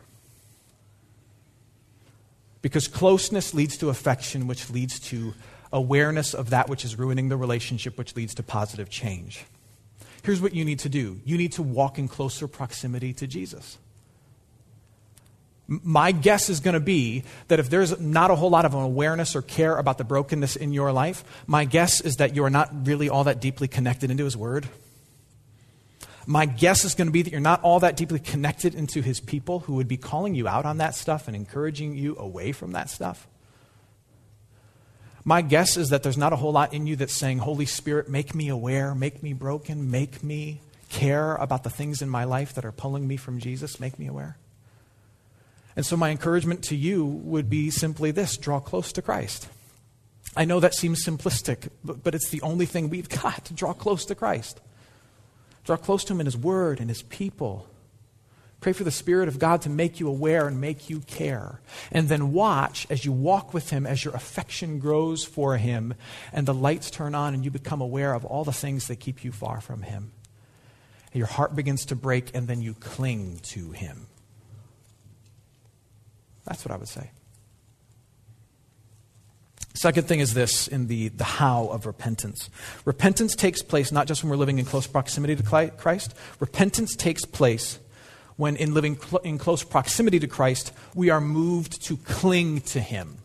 Because 2.62 2.88
closeness 2.88 3.54
leads 3.54 3.76
to 3.78 3.90
affection, 3.90 4.49
which 4.49 4.71
leads 4.71 4.99
to 5.00 5.35
awareness 5.73 6.35
of 6.35 6.50
that 6.50 6.68
which 6.68 6.85
is 6.85 6.99
ruining 6.99 7.28
the 7.28 7.37
relationship, 7.37 7.99
which 7.99 8.16
leads 8.16 8.35
to 8.35 8.42
positive 8.42 8.88
change 8.88 9.44
here's 10.26 10.42
what 10.42 10.54
you 10.54 10.64
need 10.64 10.80
to 10.80 10.88
do 10.88 11.20
you 11.25 11.38
need 11.38 11.52
to 11.52 11.62
walk 11.62 11.99
in 11.99 12.08
closer 12.08 12.46
proximity 12.49 13.14
to 13.14 13.26
Jesus. 13.26 13.78
My 15.68 16.12
guess 16.12 16.49
is 16.49 16.61
going 16.61 16.75
to 16.75 16.80
be 16.80 17.25
that 17.49 17.58
if 17.58 17.70
there's 17.70 17.99
not 17.99 18.30
a 18.30 18.37
whole 18.37 18.50
lot 18.50 18.64
of 18.64 18.75
awareness 18.75 19.35
or 19.35 19.42
care 19.42 19.76
about 19.76 19.99
the 19.99 20.04
brokenness 20.04 20.54
in 20.54 20.73
your 20.73 20.92
life, 20.92 21.25
my 21.49 21.64
guess 21.64 22.00
is 22.00 22.16
that 22.16 22.37
you 22.37 22.44
are 22.44 22.50
not 22.50 22.87
really 22.87 23.08
all 23.08 23.25
that 23.25 23.40
deeply 23.40 23.66
connected 23.66 24.08
into 24.08 24.23
His 24.23 24.37
Word. 24.37 24.68
My 26.25 26.46
guess 26.46 26.85
is 26.85 26.94
going 26.94 27.08
to 27.08 27.12
be 27.12 27.23
that 27.23 27.32
you're 27.32 27.40
not 27.40 27.64
all 27.64 27.80
that 27.80 27.96
deeply 27.96 28.20
connected 28.20 28.76
into 28.76 29.02
His 29.02 29.18
people 29.18 29.61
who 29.61 29.75
would 29.75 29.88
be 29.88 29.96
calling 29.96 30.37
you 30.37 30.46
out 30.46 30.66
on 30.66 30.78
that 30.78 30.94
stuff 30.94 31.26
and 31.26 31.35
encouraging 31.35 31.96
you 31.96 32.16
away 32.16 32.52
from 32.52 32.70
that 32.73 32.88
stuff. 32.88 33.26
My 35.28 35.42
guess 35.42 35.76
is 35.76 35.88
that 35.88 36.04
there's 36.04 36.16
not 36.16 36.33
a 36.33 36.37
whole 36.37 36.52
lot 36.52 36.73
in 36.73 36.87
you 36.87 36.95
that's 36.95 37.12
saying, 37.12 37.38
Holy 37.38 37.66
Spirit, 37.66 38.09
make 38.09 38.33
me 38.33 38.49
aware, 38.49 38.95
make 38.95 39.25
me 39.25 39.33
broken, 39.33 39.90
make 39.90 40.23
me 40.23 40.61
care 40.88 41.35
about 41.35 41.64
the 41.64 41.68
things 41.68 42.00
in 42.00 42.09
my 42.09 42.23
life 42.23 42.54
that 42.54 42.64
are 42.64 42.71
pulling 42.71 43.09
me 43.09 43.16
from 43.16 43.40
Jesus, 43.40 43.80
make 43.80 43.99
me 43.99 44.06
aware. 44.06 44.37
And 45.75 45.85
so, 45.85 45.97
my 45.97 46.11
encouragement 46.11 46.62
to 46.64 46.76
you 46.76 47.04
would 47.04 47.50
be 47.50 47.71
simply 47.71 48.12
this 48.12 48.37
draw 48.37 48.61
close 48.61 48.92
to 48.92 49.02
Christ. 49.02 49.49
I 50.37 50.45
know 50.45 50.61
that 50.61 50.75
seems 50.75 51.04
simplistic, 51.04 51.71
but, 51.85 52.04
but 52.04 52.14
it's 52.14 52.30
the 52.30 52.42
only 52.42 52.64
thing 52.64 52.88
we've 52.88 53.09
got 53.23 53.47
to 53.47 53.52
draw 53.52 53.73
close 53.73 54.04
to 54.04 54.14
Christ. 54.14 54.61
Draw 55.64 55.78
close 55.78 56.04
to 56.04 56.12
Him 56.12 56.21
in 56.21 56.26
His 56.26 56.37
Word 56.37 56.78
and 56.78 56.88
His 56.88 57.02
people. 57.02 57.66
Pray 58.61 58.73
for 58.73 58.85
the 58.85 58.91
Spirit 58.91 59.29
of 59.29 59.39
God 59.39 59.63
to 59.63 59.71
make 59.71 60.01
you 60.01 60.09
aware 60.09 60.49
and 60.49 60.61
make 60.61 60.89
you 60.89 61.01
care. 61.01 61.61
And 61.93 62.09
then 62.09 62.33
watch 62.33 62.87
as 62.89 63.05
you 63.05 63.13
walk 63.13 63.53
with 63.53 63.71
Him, 63.71 63.87
as 63.87 64.05
your 64.05 64.15
affection 64.15 64.79
grows 64.79 65.25
for 65.25 65.57
Him, 65.57 65.95
and 66.33 66.47
the 66.47 66.55
lights 66.55 66.91
turn 66.91 67.15
on, 67.15 67.35
and 67.35 67.45
you 67.45 67.51
become 67.51 67.81
aware 67.81 68.15
of 68.15 68.25
all 68.25 68.45
the 68.45 68.53
things 68.53 68.89
that 68.89 68.97
keep 68.97 69.25
you 69.25 69.33
far 69.33 69.61
from 69.61 69.83
Him. 69.83 70.13
And 71.13 71.19
your 71.19 71.27
heart 71.27 71.55
begins 71.55 71.85
to 71.87 71.97
break, 71.97 72.35
and 72.35 72.49
then 72.49 72.63
you 72.63 72.75
cling 72.75 73.41
to 73.45 73.73
Him. 73.73 74.07
That's 76.45 76.65
what 76.65 76.73
I 76.73 76.77
would 76.77 76.89
say. 76.89 77.11
Second 79.75 80.09
thing 80.09 80.21
is 80.21 80.33
this 80.33 80.69
in 80.69 80.87
the, 80.87 81.09
the 81.09 81.25
how 81.25 81.67
of 81.67 81.85
repentance. 81.85 82.49
Repentance 82.87 83.37
takes 83.37 83.61
place 83.61 83.93
not 83.93 84.07
just 84.07 84.25
when 84.25 84.31
we're 84.31 84.37
living 84.37 84.59
in 84.59 84.65
close 84.65 84.87
proximity 84.87 85.37
to 85.37 85.43
Christ, 85.43 86.15
repentance 86.41 86.97
takes 86.97 87.27
place 87.27 87.79
when 88.37 88.57
in 88.57 88.75
living 88.75 88.97
cl- 89.00 89.23
in 89.23 89.38
close 89.38 89.62
proximity 89.62 90.19
to 90.21 90.26
Christ, 90.26 90.73
we 90.95 91.11
are 91.11 91.21
moved 91.21 91.83
to 91.87 91.97
cling 91.97 92.61
to 92.62 92.81
Him. 92.81 93.19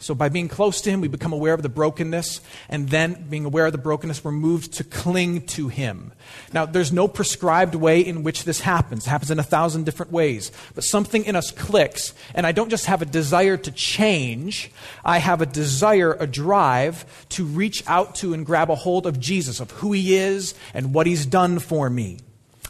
So, 0.00 0.14
by 0.14 0.28
being 0.28 0.46
close 0.46 0.80
to 0.82 0.90
Him, 0.90 1.00
we 1.00 1.08
become 1.08 1.32
aware 1.32 1.54
of 1.54 1.62
the 1.62 1.68
brokenness, 1.68 2.40
and 2.68 2.88
then, 2.88 3.26
being 3.28 3.44
aware 3.44 3.66
of 3.66 3.72
the 3.72 3.78
brokenness, 3.78 4.22
we're 4.22 4.30
moved 4.30 4.74
to 4.74 4.84
cling 4.84 5.42
to 5.48 5.66
Him. 5.66 6.12
Now, 6.52 6.66
there's 6.66 6.92
no 6.92 7.08
prescribed 7.08 7.74
way 7.74 8.00
in 8.00 8.22
which 8.22 8.44
this 8.44 8.60
happens. 8.60 9.08
It 9.08 9.10
happens 9.10 9.32
in 9.32 9.40
a 9.40 9.42
thousand 9.42 9.86
different 9.86 10.12
ways. 10.12 10.52
But 10.76 10.84
something 10.84 11.24
in 11.24 11.34
us 11.34 11.50
clicks, 11.50 12.14
and 12.32 12.46
I 12.46 12.52
don't 12.52 12.70
just 12.70 12.86
have 12.86 13.02
a 13.02 13.06
desire 13.06 13.56
to 13.56 13.72
change, 13.72 14.70
I 15.04 15.18
have 15.18 15.42
a 15.42 15.46
desire, 15.46 16.16
a 16.20 16.28
drive 16.28 17.26
to 17.30 17.44
reach 17.44 17.82
out 17.88 18.14
to 18.16 18.34
and 18.34 18.46
grab 18.46 18.70
a 18.70 18.76
hold 18.76 19.04
of 19.04 19.18
Jesus, 19.18 19.58
of 19.58 19.72
who 19.72 19.90
He 19.90 20.14
is 20.14 20.54
and 20.74 20.94
what 20.94 21.08
He's 21.08 21.26
done 21.26 21.58
for 21.58 21.90
me. 21.90 22.18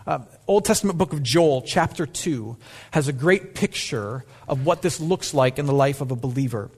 Uh, 0.07 0.21
Old 0.49 0.65
Testament 0.65 0.97
book 0.97 1.13
of 1.13 1.23
Joel, 1.23 1.61
chapter 1.61 2.07
2, 2.07 2.57
has 2.93 3.07
a 3.07 3.13
great 3.13 3.55
picture 3.55 4.25
of 4.49 4.65
what 4.65 4.81
this 4.81 4.99
looks 4.99 5.35
like 5.35 5.59
in 5.59 5.67
the 5.67 5.75
life 5.75 6.01
of 6.01 6.11
a 6.11 6.17
believer. 6.17 6.71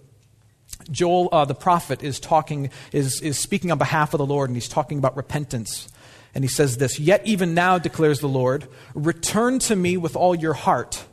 Joel, 0.90 1.28
uh, 1.30 1.44
the 1.44 1.54
prophet, 1.54 2.02
is 2.02 2.18
talking, 2.18 2.70
is, 2.90 3.20
is 3.20 3.38
speaking 3.38 3.70
on 3.70 3.78
behalf 3.78 4.12
of 4.12 4.18
the 4.18 4.26
Lord, 4.26 4.50
and 4.50 4.56
he's 4.56 4.68
talking 4.68 4.98
about 4.98 5.16
repentance. 5.16 5.88
And 6.34 6.42
he 6.42 6.48
says 6.48 6.78
this 6.78 6.98
Yet 6.98 7.24
even 7.24 7.54
now, 7.54 7.78
declares 7.78 8.18
the 8.18 8.28
Lord, 8.28 8.66
return 8.92 9.60
to 9.60 9.76
me 9.76 9.96
with 9.96 10.16
all 10.16 10.34
your 10.34 10.54
heart, 10.54 11.04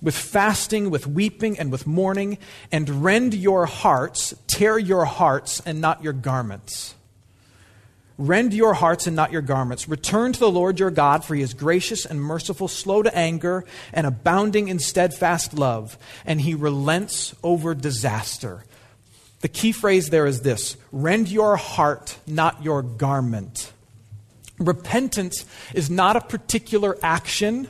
with 0.00 0.16
fasting, 0.16 0.88
with 0.88 1.06
weeping, 1.06 1.58
and 1.58 1.70
with 1.70 1.86
mourning, 1.86 2.38
and 2.72 3.04
rend 3.04 3.34
your 3.34 3.66
hearts, 3.66 4.34
tear 4.46 4.78
your 4.78 5.04
hearts, 5.04 5.60
and 5.66 5.82
not 5.82 6.02
your 6.02 6.14
garments. 6.14 6.95
Rend 8.18 8.54
your 8.54 8.72
hearts 8.72 9.06
and 9.06 9.14
not 9.14 9.30
your 9.30 9.42
garments. 9.42 9.88
Return 9.88 10.32
to 10.32 10.40
the 10.40 10.50
Lord 10.50 10.80
your 10.80 10.90
God, 10.90 11.24
for 11.24 11.34
he 11.34 11.42
is 11.42 11.52
gracious 11.52 12.06
and 12.06 12.20
merciful, 12.20 12.66
slow 12.66 13.02
to 13.02 13.14
anger, 13.14 13.64
and 13.92 14.06
abounding 14.06 14.68
in 14.68 14.78
steadfast 14.78 15.52
love, 15.52 15.98
and 16.24 16.40
he 16.40 16.54
relents 16.54 17.34
over 17.42 17.74
disaster. 17.74 18.64
The 19.40 19.48
key 19.48 19.72
phrase 19.72 20.08
there 20.08 20.26
is 20.26 20.40
this 20.40 20.76
rend 20.92 21.28
your 21.28 21.56
heart, 21.56 22.18
not 22.26 22.62
your 22.62 22.82
garment. 22.82 23.72
Repentance 24.58 25.44
is 25.74 25.90
not 25.90 26.16
a 26.16 26.22
particular 26.22 26.96
action, 27.02 27.68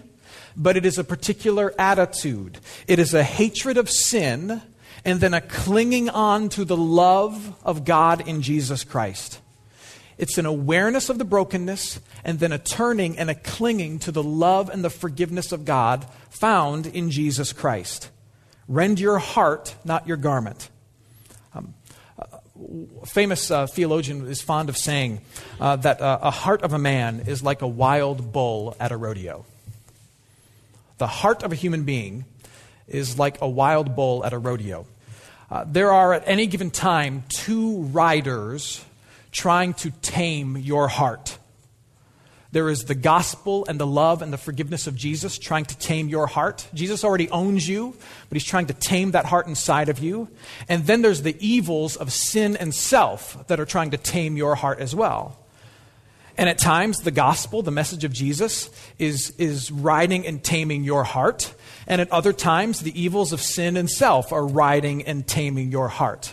but 0.56 0.76
it 0.76 0.86
is 0.86 0.96
a 0.96 1.04
particular 1.04 1.74
attitude. 1.76 2.58
It 2.86 3.00
is 3.00 3.14
a 3.14 3.24
hatred 3.24 3.76
of 3.78 3.90
sin 3.90 4.62
and 5.04 5.20
then 5.20 5.34
a 5.34 5.40
clinging 5.40 6.08
on 6.08 6.48
to 6.50 6.64
the 6.64 6.76
love 6.76 7.56
of 7.64 7.84
God 7.84 8.26
in 8.28 8.42
Jesus 8.42 8.84
Christ. 8.84 9.40
It's 10.18 10.38
an 10.38 10.46
awareness 10.46 11.08
of 11.10 11.18
the 11.18 11.24
brokenness 11.24 12.00
and 12.24 12.38
then 12.38 12.52
a 12.52 12.58
turning 12.58 13.18
and 13.18 13.28
a 13.28 13.34
clinging 13.34 13.98
to 14.00 14.12
the 14.12 14.22
love 14.22 14.70
and 14.70 14.82
the 14.82 14.90
forgiveness 14.90 15.52
of 15.52 15.64
God 15.64 16.06
found 16.30 16.86
in 16.86 17.10
Jesus 17.10 17.52
Christ. 17.52 18.10
Rend 18.66 18.98
your 18.98 19.18
heart, 19.18 19.74
not 19.84 20.06
your 20.06 20.16
garment. 20.16 20.70
Um, 21.54 21.74
a 22.18 23.06
famous 23.06 23.50
uh, 23.50 23.66
theologian 23.66 24.26
is 24.26 24.40
fond 24.40 24.70
of 24.70 24.76
saying 24.76 25.20
uh, 25.60 25.76
that 25.76 26.00
uh, 26.00 26.18
a 26.22 26.30
heart 26.30 26.62
of 26.62 26.72
a 26.72 26.78
man 26.78 27.20
is 27.26 27.42
like 27.42 27.60
a 27.60 27.68
wild 27.68 28.32
bull 28.32 28.74
at 28.80 28.92
a 28.92 28.96
rodeo. 28.96 29.44
The 30.98 31.06
heart 31.06 31.42
of 31.42 31.52
a 31.52 31.54
human 31.54 31.84
being 31.84 32.24
is 32.88 33.18
like 33.18 33.42
a 33.42 33.48
wild 33.48 33.94
bull 33.94 34.24
at 34.24 34.32
a 34.32 34.38
rodeo. 34.38 34.86
Uh, 35.50 35.64
there 35.66 35.92
are 35.92 36.14
at 36.14 36.22
any 36.26 36.46
given 36.46 36.70
time 36.70 37.24
two 37.28 37.82
riders 37.82 38.84
trying 39.36 39.74
to 39.74 39.90
tame 40.00 40.56
your 40.56 40.88
heart. 40.88 41.38
There 42.52 42.70
is 42.70 42.84
the 42.84 42.94
gospel 42.94 43.66
and 43.68 43.78
the 43.78 43.86
love 43.86 44.22
and 44.22 44.32
the 44.32 44.38
forgiveness 44.38 44.86
of 44.86 44.94
Jesus 44.94 45.36
trying 45.36 45.66
to 45.66 45.76
tame 45.76 46.08
your 46.08 46.26
heart. 46.26 46.66
Jesus 46.72 47.04
already 47.04 47.28
owns 47.28 47.68
you, 47.68 47.94
but 48.30 48.36
he's 48.36 48.46
trying 48.46 48.68
to 48.68 48.72
tame 48.72 49.10
that 49.10 49.26
heart 49.26 49.46
inside 49.46 49.90
of 49.90 49.98
you. 49.98 50.28
And 50.70 50.86
then 50.86 51.02
there's 51.02 51.20
the 51.20 51.36
evils 51.38 51.96
of 51.96 52.14
sin 52.14 52.56
and 52.56 52.74
self 52.74 53.46
that 53.48 53.60
are 53.60 53.66
trying 53.66 53.90
to 53.90 53.98
tame 53.98 54.38
your 54.38 54.54
heart 54.54 54.78
as 54.78 54.94
well. 54.94 55.36
And 56.38 56.48
at 56.48 56.56
times, 56.56 57.00
the 57.00 57.10
gospel, 57.10 57.60
the 57.60 57.70
message 57.70 58.04
of 58.04 58.12
Jesus, 58.14 58.70
is, 58.98 59.34
is 59.36 59.70
riding 59.70 60.26
and 60.26 60.42
taming 60.42 60.82
your 60.82 61.04
heart. 61.04 61.54
And 61.86 62.00
at 62.00 62.10
other 62.10 62.32
times, 62.32 62.80
the 62.80 62.98
evils 62.98 63.34
of 63.34 63.42
sin 63.42 63.76
and 63.76 63.90
self 63.90 64.32
are 64.32 64.46
riding 64.46 65.02
and 65.02 65.26
taming 65.26 65.70
your 65.70 65.88
heart. 65.88 66.32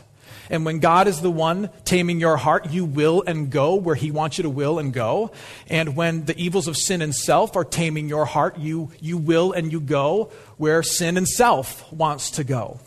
And 0.49 0.65
when 0.65 0.79
God 0.79 1.07
is 1.07 1.21
the 1.21 1.31
one 1.31 1.69
taming 1.85 2.19
your 2.19 2.37
heart, 2.37 2.69
you 2.71 2.85
will 2.85 3.23
and 3.25 3.49
go 3.49 3.75
where 3.75 3.95
He 3.95 4.11
wants 4.11 4.37
you 4.37 4.43
to 4.43 4.49
will 4.49 4.79
and 4.79 4.93
go. 4.93 5.31
And 5.69 5.95
when 5.95 6.25
the 6.25 6.37
evils 6.37 6.67
of 6.67 6.77
sin 6.77 7.01
and 7.01 7.15
self 7.15 7.55
are 7.55 7.63
taming 7.63 8.09
your 8.09 8.25
heart, 8.25 8.57
you, 8.57 8.91
you 8.99 9.17
will 9.17 9.51
and 9.51 9.71
you 9.71 9.79
go 9.79 10.31
where 10.57 10.83
sin 10.83 11.17
and 11.17 11.27
self 11.27 11.91
wants 11.91 12.31
to 12.31 12.43
go. 12.43 12.79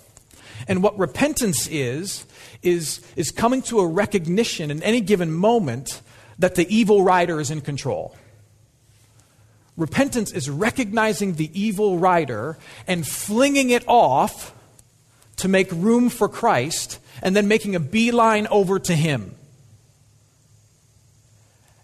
And 0.68 0.82
what 0.82 0.98
repentance 0.98 1.66
is, 1.68 2.24
is, 2.62 3.00
is 3.14 3.30
coming 3.30 3.62
to 3.62 3.80
a 3.80 3.86
recognition 3.86 4.70
in 4.70 4.82
any 4.82 5.00
given 5.00 5.32
moment 5.32 6.02
that 6.38 6.54
the 6.54 6.74
evil 6.74 7.02
rider 7.02 7.40
is 7.40 7.50
in 7.50 7.60
control. 7.60 8.16
Repentance 9.76 10.32
is 10.32 10.48
recognizing 10.48 11.34
the 11.34 11.50
evil 11.58 11.98
rider 11.98 12.56
and 12.86 13.06
flinging 13.06 13.70
it 13.70 13.84
off 13.86 14.54
to 15.36 15.48
make 15.48 15.70
room 15.72 16.08
for 16.08 16.28
Christ 16.28 16.98
and 17.22 17.34
then 17.34 17.48
making 17.48 17.74
a 17.74 17.80
beeline 17.80 18.46
over 18.48 18.78
to 18.78 18.94
Him. 18.94 19.34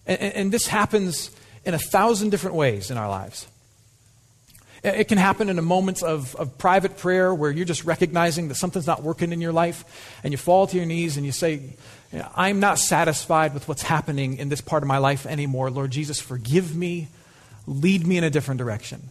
And, 0.07 0.21
and, 0.21 0.53
this 0.53 0.67
happens 0.67 1.31
in 1.65 1.75
a 1.75 1.79
thousand 1.79 2.31
different 2.31 2.57
ways 2.57 2.91
in 2.91 2.99
our 2.99 3.09
lives. 3.09 3.47
It 4.83 5.07
can 5.07 5.19
happen 5.19 5.49
in 5.49 5.61
a 5.61 5.63
moment 5.63 6.03
of, 6.03 6.35
of 6.35 6.59
private 6.59 6.97
prayer 6.97 7.33
where 7.33 7.53
you're 7.53 7.65
just 7.65 7.85
recognizing 7.85 8.49
that 8.49 8.57
something's 8.57 8.87
not 8.87 9.03
working 9.03 9.33
in 9.33 9.41
your 9.41 9.53
life, 9.53 9.85
and 10.25 10.33
you 10.33 10.39
fall 10.39 10.67
to 10.67 10.77
your 10.77 10.87
knees 10.87 11.17
and 11.17 11.25
you 11.25 11.31
say, 11.31 11.77
I'm 12.35 12.59
not 12.59 12.81
satisfied 12.81 13.55
with 13.55 13.69
what's 13.69 13.83
happening 13.83 14.39
in 14.39 14.49
this 14.49 14.61
part 14.61 14.83
of 14.83 14.89
my 14.89 14.99
life 14.99 15.25
anymore. 15.25 15.71
Lord 15.71 15.93
Jesus, 15.93 16.21
forgive 16.21 16.75
me, 16.75 17.09
lead 17.67 18.05
me 18.05 18.19
in 18.19 18.25
a 18.25 18.31
different 18.31 18.59
direction. 18.59 19.09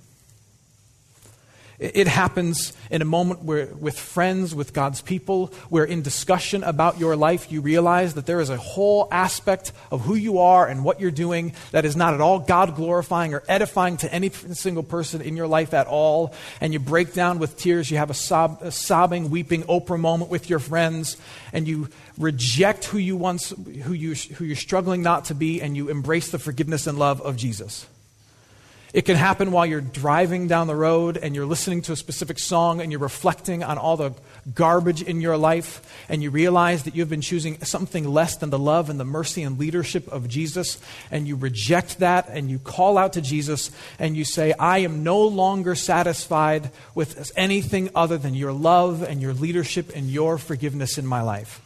It 1.82 2.06
happens 2.06 2.74
in 2.92 3.02
a 3.02 3.06
moment 3.06 3.42
where, 3.42 3.66
with 3.66 3.98
friends, 3.98 4.54
with 4.54 4.72
God's 4.72 5.02
people, 5.02 5.48
where 5.70 5.84
in 5.84 6.04
discussion 6.04 6.64
about 6.64 7.00
your 7.00 7.16
life, 7.16 7.52
you 7.52 7.62
realize 7.62 8.14
that 8.14 8.28
there 8.28 8.40
is 8.40 8.52
a 8.52 8.58
whole 8.58 9.08
aspect 9.12 9.72
of 9.90 10.02
who 10.02 10.14
you 10.14 10.38
are 10.38 10.68
and 10.68 10.84
what 10.84 11.00
you're 11.00 11.10
doing 11.10 11.54
that 11.72 11.84
is 11.84 11.96
not 11.96 12.14
at 12.14 12.22
all 12.22 12.38
God 12.38 12.76
glorifying 12.76 13.34
or 13.34 13.42
edifying 13.50 13.98
to 13.98 14.14
any 14.14 14.30
single 14.30 14.84
person 14.84 15.22
in 15.22 15.36
your 15.36 15.48
life 15.48 15.74
at 15.74 15.88
all. 15.88 16.36
And 16.62 16.72
you 16.72 16.78
break 16.78 17.14
down 17.14 17.40
with 17.40 17.58
tears. 17.58 17.90
You 17.90 17.98
have 17.98 18.12
a, 18.12 18.14
sob, 18.14 18.60
a 18.62 18.70
sobbing, 18.72 19.32
weeping 19.32 19.64
Oprah 19.64 20.00
moment 20.00 20.30
with 20.30 20.52
your 20.52 20.60
friends, 20.60 21.18
and 21.52 21.68
you 21.68 21.90
reject 22.20 22.86
who 22.86 23.00
you 23.00 23.18
once, 23.18 23.50
who, 23.50 23.94
you, 23.94 24.14
who 24.14 24.46
you're 24.46 24.56
struggling 24.56 25.02
not 25.02 25.26
to 25.26 25.34
be, 25.34 25.64
and 25.64 25.76
you 25.76 25.90
embrace 25.90 26.30
the 26.30 26.38
forgiveness 26.38 26.86
and 26.86 27.00
love 27.00 27.22
of 27.22 27.38
Jesus. 27.38 27.88
It 28.94 29.06
can 29.06 29.16
happen 29.16 29.52
while 29.52 29.66
you're 29.66 29.80
driving 29.80 30.50
down 30.50 30.68
the 30.68 30.76
road 30.76 31.16
and 31.16 31.34
you're 31.34 31.46
listening 31.46 31.82
to 31.84 31.94
a 31.94 31.96
specific 31.96 32.38
song 32.38 32.82
and 32.82 32.92
you're 32.92 33.00
reflecting 33.00 33.64
on 33.64 33.78
all 33.78 33.96
the 33.96 34.12
garbage 34.54 35.02
in 35.02 35.22
your 35.22 35.38
life 35.38 35.82
and 36.10 36.22
you 36.22 36.30
realize 36.30 36.84
that 36.84 36.94
you've 36.94 37.10
been 37.10 37.22
choosing 37.22 37.58
something 37.64 38.06
less 38.06 38.36
than 38.36 38.50
the 38.50 38.60
love 38.60 38.90
and 38.90 39.00
the 39.00 39.06
mercy 39.06 39.44
and 39.44 39.58
leadership 39.58 40.10
of 40.10 40.28
Jesus 40.28 40.78
and 41.10 41.26
you 41.26 41.38
reject 41.38 42.00
that 42.00 42.28
and 42.30 42.50
you 42.50 42.60
call 42.60 42.98
out 42.98 43.14
to 43.14 43.22
Jesus 43.22 43.72
and 43.98 44.18
you 44.18 44.26
say, 44.26 44.54
I 44.60 44.80
am 44.80 45.04
no 45.04 45.22
longer 45.26 45.74
satisfied 45.74 46.70
with 46.94 47.32
anything 47.38 47.92
other 47.96 48.18
than 48.18 48.34
your 48.34 48.52
love 48.52 49.04
and 49.04 49.22
your 49.22 49.34
leadership 49.34 49.96
and 49.96 50.10
your 50.10 50.38
forgiveness 50.38 50.98
in 50.98 51.06
my 51.06 51.22
life. 51.22 51.62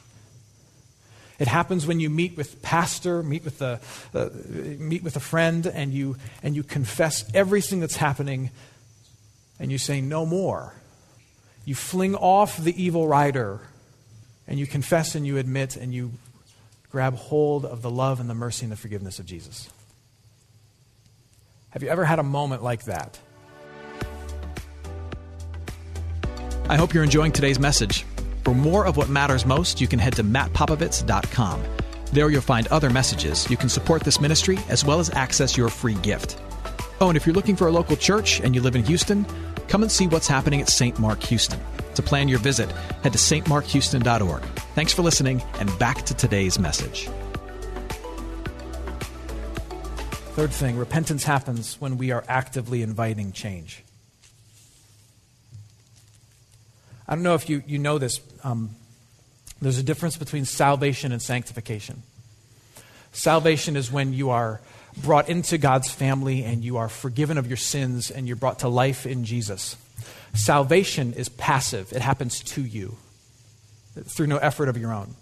It 1.38 1.48
happens 1.48 1.86
when 1.86 2.00
you 2.00 2.10
meet 2.10 2.38
with 2.38 2.62
pastor, 2.62 3.22
meet 3.22 3.44
with 3.44 3.62
a, 3.62 3.80
uh, 4.14 4.30
meet 4.54 5.04
with 5.04 5.16
a 5.16 5.20
friend, 5.20 5.66
and 5.68 5.94
you, 5.94 6.18
and 6.42 6.56
you 6.56 6.64
confess 6.64 7.30
everything 7.34 7.82
that's 7.82 7.98
happening, 7.98 8.52
and 9.60 9.72
you 9.72 9.78
say, 9.78 10.02
No 10.02 10.26
more. 10.26 10.74
You 11.66 11.76
fling 11.76 12.16
off 12.16 12.58
the 12.58 12.82
evil 12.82 13.08
rider, 13.08 13.60
and 14.48 14.60
you 14.60 14.68
confess 14.68 15.16
and 15.16 15.26
you 15.26 15.38
admit, 15.38 15.76
and 15.76 15.94
you 15.94 16.12
grab 16.90 17.16
hold 17.16 17.66
of 17.66 17.82
the 17.82 17.90
love 17.90 18.20
and 18.22 18.30
the 18.30 18.36
mercy 18.36 18.66
and 18.66 18.72
the 18.72 18.78
forgiveness 18.78 19.20
of 19.20 19.26
Jesus. 19.26 19.70
Have 21.72 21.84
you 21.84 21.90
ever 21.90 22.06
had 22.06 22.20
a 22.20 22.24
moment 22.24 22.64
like 22.64 22.84
that? 22.86 23.20
I 26.70 26.78
hope 26.78 26.94
you're 26.94 27.04
enjoying 27.04 27.34
today's 27.34 27.60
message. 27.60 28.06
For 28.46 28.54
more 28.54 28.86
of 28.86 28.96
what 28.96 29.10
matters 29.10 29.44
most, 29.44 29.82
you 29.82 29.88
can 29.88 29.98
head 29.98 30.14
to 30.18 30.24
mattpopovits.com. 30.24 31.64
There 32.14 32.30
you'll 32.30 32.42
find 32.42 32.68
other 32.68 32.92
messages. 32.92 33.50
You 33.50 33.58
can 33.58 33.70
support 33.70 34.04
this 34.04 34.22
ministry 34.22 34.60
as 34.70 34.86
well 34.86 35.00
as 35.00 35.10
access 35.10 35.58
your 35.58 35.70
free 35.70 35.96
gift. 35.96 36.40
Oh, 37.02 37.08
and 37.08 37.18
if 37.18 37.26
you're 37.26 37.34
looking 37.34 37.56
for 37.56 37.66
a 37.66 37.72
local 37.72 37.96
church 37.96 38.42
and 38.42 38.54
you 38.54 38.62
live 38.62 38.76
in 38.76 38.84
Houston, 38.84 39.26
come 39.68 39.82
and 39.82 39.92
see 39.92 40.06
what's 40.06 40.28
happening 40.28 40.62
at 40.62 40.70
St. 40.70 41.00
Mark 41.00 41.24
Houston. 41.24 41.60
To 41.96 42.04
plan 42.04 42.28
your 42.28 42.38
visit, 42.38 42.72
head 43.02 43.14
to 43.14 43.18
stmarkhouston.org. 43.18 44.44
Thanks 44.76 44.94
for 44.94 45.02
listening, 45.02 45.42
and 45.60 45.80
back 45.80 46.04
to 46.04 46.14
today's 46.14 46.60
message. 46.60 47.10
Third 50.36 50.52
thing 50.52 50.78
repentance 50.78 51.24
happens 51.24 51.78
when 51.82 51.98
we 51.98 52.12
are 52.12 52.24
actively 52.28 52.84
inviting 52.84 53.32
change. 53.32 53.85
I 57.08 57.16
don't 57.16 57.24
know 57.24 57.36
if 57.36 57.50
you, 57.50 57.64
you 57.68 57.78
know 57.78 57.98
this. 57.98 58.20
Um, 58.44 58.72
there's 59.62 59.78
a 59.78 59.84
difference 59.84 60.18
between 60.18 60.46
salvation 60.46 61.12
and 61.12 61.22
sanctification. 61.22 62.04
Salvation 63.14 63.76
is 63.76 63.92
when 63.92 64.14
you 64.14 64.32
are 64.32 64.60
brought 64.98 65.30
into 65.30 65.58
God's 65.58 65.92
family 65.92 66.44
and 66.44 66.64
you 66.64 66.78
are 66.78 66.90
forgiven 66.90 67.38
of 67.38 67.48
your 67.48 67.58
sins 67.58 68.12
and 68.12 68.28
you're 68.28 68.36
brought 68.36 68.60
to 68.60 68.70
life 68.70 69.06
in 69.06 69.26
Jesus. 69.26 69.78
Salvation 70.34 71.14
is 71.14 71.30
passive, 71.30 71.94
it 71.94 72.02
happens 72.02 72.42
to 72.42 72.62
you 72.62 72.98
through 74.04 74.28
no 74.28 74.38
effort 74.38 74.68
of 74.68 74.78
your 74.78 74.94
own. 74.94 75.16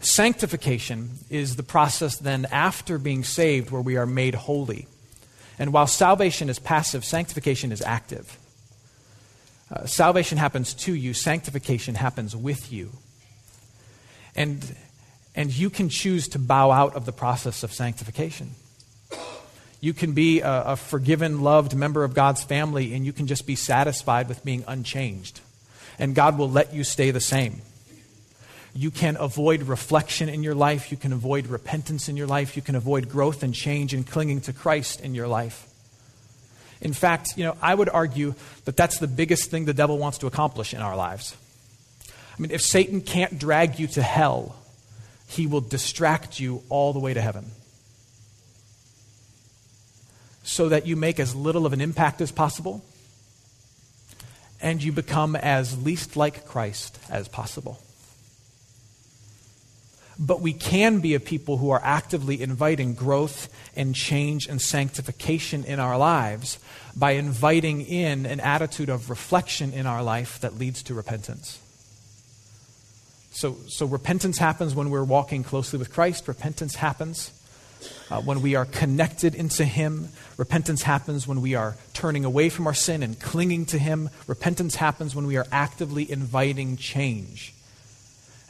Sanctification 0.00 1.10
is 1.28 1.56
the 1.56 1.62
process 1.62 2.18
then 2.18 2.46
after 2.52 2.98
being 2.98 3.24
saved 3.24 3.70
where 3.70 3.82
we 3.82 3.96
are 3.96 4.06
made 4.06 4.34
holy. 4.34 4.86
And 5.58 5.72
while 5.72 5.86
salvation 5.86 6.48
is 6.48 6.58
passive, 6.58 7.04
sanctification 7.04 7.72
is 7.72 7.82
active. 7.82 8.38
Uh, 9.70 9.84
salvation 9.86 10.38
happens 10.38 10.72
to 10.72 10.94
you, 10.94 11.12
sanctification 11.12 11.94
happens 11.94 12.34
with 12.34 12.72
you. 12.72 12.90
And, 14.34 14.74
and 15.34 15.52
you 15.52 15.68
can 15.68 15.88
choose 15.88 16.28
to 16.28 16.38
bow 16.38 16.70
out 16.70 16.94
of 16.94 17.04
the 17.04 17.12
process 17.12 17.62
of 17.62 17.72
sanctification. 17.72 18.50
You 19.80 19.92
can 19.94 20.12
be 20.12 20.40
a, 20.40 20.62
a 20.62 20.76
forgiven, 20.76 21.42
loved 21.42 21.74
member 21.76 22.02
of 22.02 22.14
God's 22.14 22.42
family, 22.42 22.94
and 22.94 23.04
you 23.04 23.12
can 23.12 23.26
just 23.26 23.46
be 23.46 23.54
satisfied 23.54 24.28
with 24.28 24.44
being 24.44 24.64
unchanged. 24.66 25.40
And 25.98 26.14
God 26.14 26.38
will 26.38 26.50
let 26.50 26.72
you 26.72 26.82
stay 26.82 27.10
the 27.10 27.20
same. 27.20 27.62
You 28.74 28.90
can 28.90 29.16
avoid 29.16 29.62
reflection 29.64 30.28
in 30.28 30.42
your 30.42 30.54
life. 30.54 30.90
You 30.90 30.96
can 30.96 31.12
avoid 31.12 31.46
repentance 31.46 32.08
in 32.08 32.16
your 32.16 32.26
life. 32.26 32.56
You 32.56 32.62
can 32.62 32.74
avoid 32.74 33.08
growth 33.08 33.42
and 33.42 33.54
change 33.54 33.94
and 33.94 34.06
clinging 34.06 34.40
to 34.42 34.52
Christ 34.52 35.00
in 35.00 35.14
your 35.14 35.28
life. 35.28 35.67
In 36.80 36.92
fact, 36.92 37.30
you 37.36 37.44
know, 37.44 37.56
I 37.60 37.74
would 37.74 37.88
argue 37.88 38.34
that 38.64 38.76
that's 38.76 38.98
the 38.98 39.08
biggest 39.08 39.50
thing 39.50 39.64
the 39.64 39.74
devil 39.74 39.98
wants 39.98 40.18
to 40.18 40.26
accomplish 40.26 40.72
in 40.72 40.80
our 40.80 40.96
lives. 40.96 41.36
I 42.08 42.40
mean, 42.40 42.52
if 42.52 42.62
Satan 42.62 43.00
can't 43.00 43.38
drag 43.38 43.78
you 43.78 43.88
to 43.88 44.02
hell, 44.02 44.54
he 45.26 45.46
will 45.46 45.60
distract 45.60 46.38
you 46.38 46.62
all 46.68 46.92
the 46.92 47.00
way 47.00 47.14
to 47.14 47.20
heaven. 47.20 47.50
So 50.44 50.68
that 50.68 50.86
you 50.86 50.96
make 50.96 51.20
as 51.20 51.34
little 51.34 51.66
of 51.66 51.72
an 51.72 51.80
impact 51.80 52.20
as 52.20 52.32
possible 52.32 52.84
and 54.60 54.82
you 54.82 54.92
become 54.92 55.36
as 55.36 55.80
least 55.82 56.16
like 56.16 56.46
Christ 56.46 56.98
as 57.10 57.28
possible. 57.28 57.80
But 60.18 60.40
we 60.40 60.52
can 60.52 60.98
be 61.00 61.14
a 61.14 61.20
people 61.20 61.58
who 61.58 61.70
are 61.70 61.80
actively 61.84 62.42
inviting 62.42 62.94
growth 62.94 63.48
and 63.76 63.94
change 63.94 64.48
and 64.48 64.60
sanctification 64.60 65.64
in 65.64 65.78
our 65.78 65.96
lives 65.96 66.58
by 66.96 67.12
inviting 67.12 67.82
in 67.82 68.26
an 68.26 68.40
attitude 68.40 68.88
of 68.88 69.10
reflection 69.10 69.72
in 69.72 69.86
our 69.86 70.02
life 70.02 70.40
that 70.40 70.58
leads 70.58 70.82
to 70.84 70.94
repentance. 70.94 71.60
So, 73.30 73.56
so 73.68 73.86
repentance 73.86 74.38
happens 74.38 74.74
when 74.74 74.90
we're 74.90 75.04
walking 75.04 75.44
closely 75.44 75.78
with 75.78 75.92
Christ. 75.92 76.26
Repentance 76.26 76.74
happens 76.74 77.30
uh, 78.10 78.20
when 78.20 78.42
we 78.42 78.56
are 78.56 78.64
connected 78.64 79.36
into 79.36 79.64
Him. 79.64 80.08
Repentance 80.36 80.82
happens 80.82 81.28
when 81.28 81.40
we 81.40 81.54
are 81.54 81.76
turning 81.92 82.24
away 82.24 82.48
from 82.48 82.66
our 82.66 82.74
sin 82.74 83.02
and 83.02 83.20
clinging 83.20 83.66
to 83.66 83.78
Him. 83.78 84.10
Repentance 84.26 84.74
happens 84.74 85.14
when 85.14 85.28
we 85.28 85.36
are 85.36 85.46
actively 85.52 86.10
inviting 86.10 86.76
change. 86.76 87.54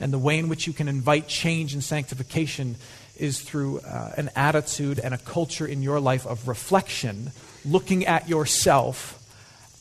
And 0.00 0.12
the 0.12 0.18
way 0.18 0.38
in 0.38 0.48
which 0.48 0.66
you 0.66 0.72
can 0.72 0.88
invite 0.88 1.28
change 1.28 1.74
and 1.74 1.82
sanctification 1.82 2.76
is 3.16 3.40
through 3.40 3.80
uh, 3.80 4.12
an 4.16 4.30
attitude 4.36 4.98
and 4.98 5.12
a 5.12 5.18
culture 5.18 5.66
in 5.66 5.82
your 5.82 6.00
life 6.00 6.26
of 6.26 6.46
reflection, 6.46 7.32
looking 7.64 8.06
at 8.06 8.28
yourself, 8.28 9.14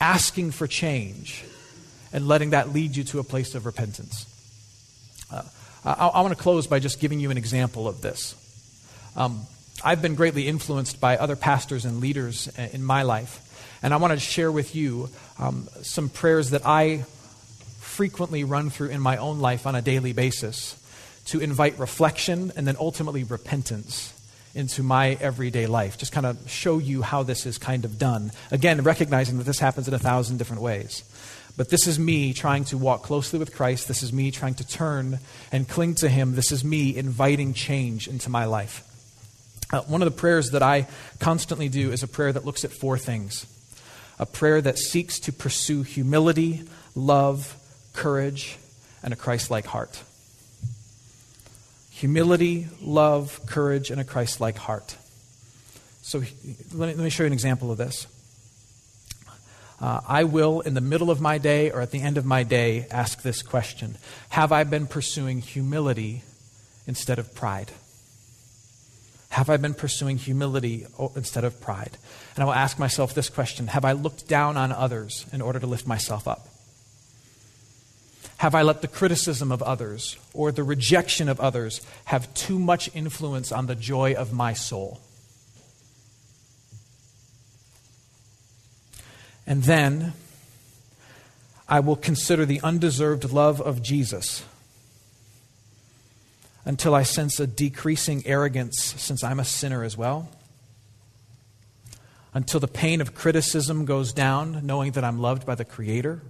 asking 0.01 0.51
for 0.51 0.67
change, 0.67 1.45
and 2.11 2.27
letting 2.27 2.49
that 2.51 2.73
lead 2.73 2.95
you 2.95 3.03
to 3.03 3.19
a 3.19 3.23
place 3.23 3.53
of 3.53 3.65
repentance. 3.65 4.25
Uh, 5.31 5.43
I, 5.85 6.07
I 6.07 6.21
want 6.21 6.35
to 6.35 6.41
close 6.41 6.67
by 6.67 6.79
just 6.79 6.99
giving 6.99 7.19
you 7.19 7.29
an 7.29 7.37
example 7.37 7.87
of 7.87 8.01
this. 8.01 8.35
Um, 9.15 9.41
I've 9.83 10.01
been 10.01 10.15
greatly 10.15 10.47
influenced 10.47 10.99
by 10.99 11.17
other 11.17 11.35
pastors 11.35 11.85
and 11.85 11.99
leaders 11.99 12.49
uh, 12.57 12.67
in 12.73 12.83
my 12.83 13.03
life, 13.03 13.41
and 13.83 13.93
I 13.93 13.97
want 13.97 14.13
to 14.13 14.19
share 14.19 14.51
with 14.51 14.75
you 14.75 15.09
um, 15.37 15.67
some 15.83 16.09
prayers 16.09 16.49
that 16.49 16.65
I 16.65 17.05
frequently 17.97 18.43
run 18.43 18.69
through 18.69 18.89
in 18.89 19.01
my 19.01 19.17
own 19.17 19.39
life 19.39 19.65
on 19.65 19.73
a 19.73 19.81
daily 19.81 20.13
basis 20.13 20.75
to 21.25 21.39
invite 21.39 21.79
reflection 21.79 22.51
and 22.55 22.67
then 22.67 22.75
ultimately 22.79 23.23
repentance 23.23 24.13
into 24.53 24.83
my 24.83 25.17
everyday 25.19 25.65
life. 25.65 25.97
Just 25.97 26.11
kind 26.11 26.27
of 26.27 26.37
show 26.47 26.77
you 26.77 27.01
how 27.01 27.23
this 27.23 27.47
is 27.47 27.57
kind 27.57 27.85
of 27.85 27.97
done. 27.97 28.31
Again, 28.51 28.83
recognizing 28.83 29.39
that 29.39 29.45
this 29.45 29.57
happens 29.57 29.87
in 29.87 29.95
a 29.95 29.99
thousand 29.99 30.37
different 30.37 30.61
ways. 30.61 31.03
But 31.57 31.71
this 31.71 31.87
is 31.87 31.97
me 31.97 32.33
trying 32.33 32.65
to 32.65 32.77
walk 32.77 33.01
closely 33.01 33.39
with 33.39 33.55
Christ. 33.55 33.87
This 33.87 34.03
is 34.03 34.13
me 34.13 34.29
trying 34.29 34.53
to 34.53 34.67
turn 34.67 35.17
and 35.51 35.67
cling 35.67 35.95
to 35.95 36.07
Him. 36.07 36.35
This 36.35 36.51
is 36.51 36.63
me 36.63 36.95
inviting 36.95 37.55
change 37.55 38.07
into 38.07 38.29
my 38.29 38.45
life. 38.45 38.83
Uh, 39.73 39.81
one 39.81 40.03
of 40.03 40.05
the 40.05 40.15
prayers 40.15 40.51
that 40.51 40.61
I 40.61 40.85
constantly 41.19 41.67
do 41.67 41.91
is 41.91 42.03
a 42.03 42.07
prayer 42.07 42.31
that 42.31 42.45
looks 42.45 42.63
at 42.63 42.71
four 42.71 42.99
things 42.99 43.47
a 44.19 44.27
prayer 44.27 44.61
that 44.61 44.77
seeks 44.77 45.19
to 45.21 45.33
pursue 45.33 45.81
humility, 45.81 46.63
love, 46.93 47.55
courage, 47.97 48.57
and 49.01 49.11
a 49.11 49.17
Christ 49.17 49.49
like 49.49 49.65
heart. 49.65 50.03
Humility, 51.91 52.67
love, 52.79 53.41
courage, 53.47 53.89
and 53.89 53.99
a 53.99 54.03
Christ 54.03 54.39
like 54.39 54.57
heart. 54.57 54.95
So 56.03 56.19
let 56.73 56.89
me, 56.89 56.93
let 56.93 56.97
me, 56.97 57.09
show 57.09 57.23
you 57.23 57.27
an 57.27 57.33
example 57.33 57.71
of 57.71 57.77
this. 57.77 58.05
Uh, 59.81 59.99
I 60.07 60.23
will, 60.23 60.61
in 60.61 60.75
the 60.75 60.81
middle 60.81 61.09
of 61.09 61.19
my 61.19 61.39
day 61.39 61.71
or 61.71 61.81
at 61.81 61.91
the 61.91 62.01
end 62.01 62.17
of 62.17 62.25
my 62.25 62.43
day, 62.43 62.85
ask 62.91 63.23
this 63.23 63.41
question 63.41 63.97
Have 64.29 64.51
I 64.51 64.63
been 64.63 64.85
pursuing 64.85 65.41
humility 65.41 66.21
instead 66.85 67.19
of 67.19 67.33
pride? 67.33 67.71
Have 69.29 69.49
I 69.49 69.57
been 69.57 69.73
pursuing 69.73 70.17
humility 70.17 70.85
instead 71.15 71.43
of 71.43 71.59
pride? 71.59 71.97
And 72.35 72.43
I 72.43 72.45
will 72.45 72.53
ask 72.53 72.79
myself 72.79 73.13
this 73.13 73.29
question 73.29 73.67
Have 73.67 73.85
I 73.85 73.93
looked 73.93 74.27
down 74.27 74.55
on 74.55 74.71
others 74.71 75.25
in 75.33 75.41
order 75.41 75.59
to 75.59 75.67
lift 75.67 75.87
myself 75.87 76.27
up? 76.27 76.46
Have 78.37 78.53
I 78.53 78.61
let 78.61 78.81
the 78.81 78.87
criticism 78.87 79.51
of 79.51 79.63
others 79.63 80.15
or 80.33 80.51
the 80.51 80.63
rejection 80.63 81.27
of 81.27 81.39
others 81.39 81.81
have 82.05 82.31
too 82.35 82.59
much 82.59 82.89
influence 82.93 83.51
on 83.51 83.65
the 83.65 83.75
joy 83.75 84.13
of 84.13 84.31
my 84.31 84.53
soul? 84.53 84.99
And 89.47 89.63
then 89.63 90.13
I 91.67 91.79
will 91.79 91.95
consider 91.95 92.45
the 92.45 92.61
undeserved 92.61 93.31
love 93.31 93.59
of 93.59 93.81
Jesus 93.81 94.43
until 96.63 96.93
I 96.93 97.03
sense 97.03 97.39
a 97.39 97.47
decreasing 97.47 98.27
arrogance 98.27 98.93
since 98.97 99.23
I'm 99.23 99.39
a 99.39 99.45
sinner 99.45 99.83
as 99.83 99.97
well. 99.97 100.29
Until 102.33 102.59
the 102.59 102.67
pain 102.67 102.99
of 102.99 103.15
criticism 103.15 103.85
goes 103.85 104.11
down, 104.11 104.65
knowing 104.65 104.91
that 104.91 105.03
I'm 105.03 105.19
loved 105.19 105.45
by 105.45 105.55
the 105.55 105.65
Creator. 105.65 106.21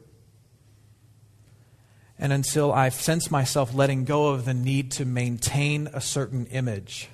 And 2.19 2.33
until 2.33 2.71
I 2.71 2.89
sense 2.89 3.29
myself 3.29 3.73
letting 3.75 4.03
go 4.03 4.29
of 4.29 4.45
the 4.45 4.53
need 4.53 4.91
to 4.93 5.05
maintain 5.05 5.87
a 5.93 6.01
certain 6.01 6.47
image 6.47 7.09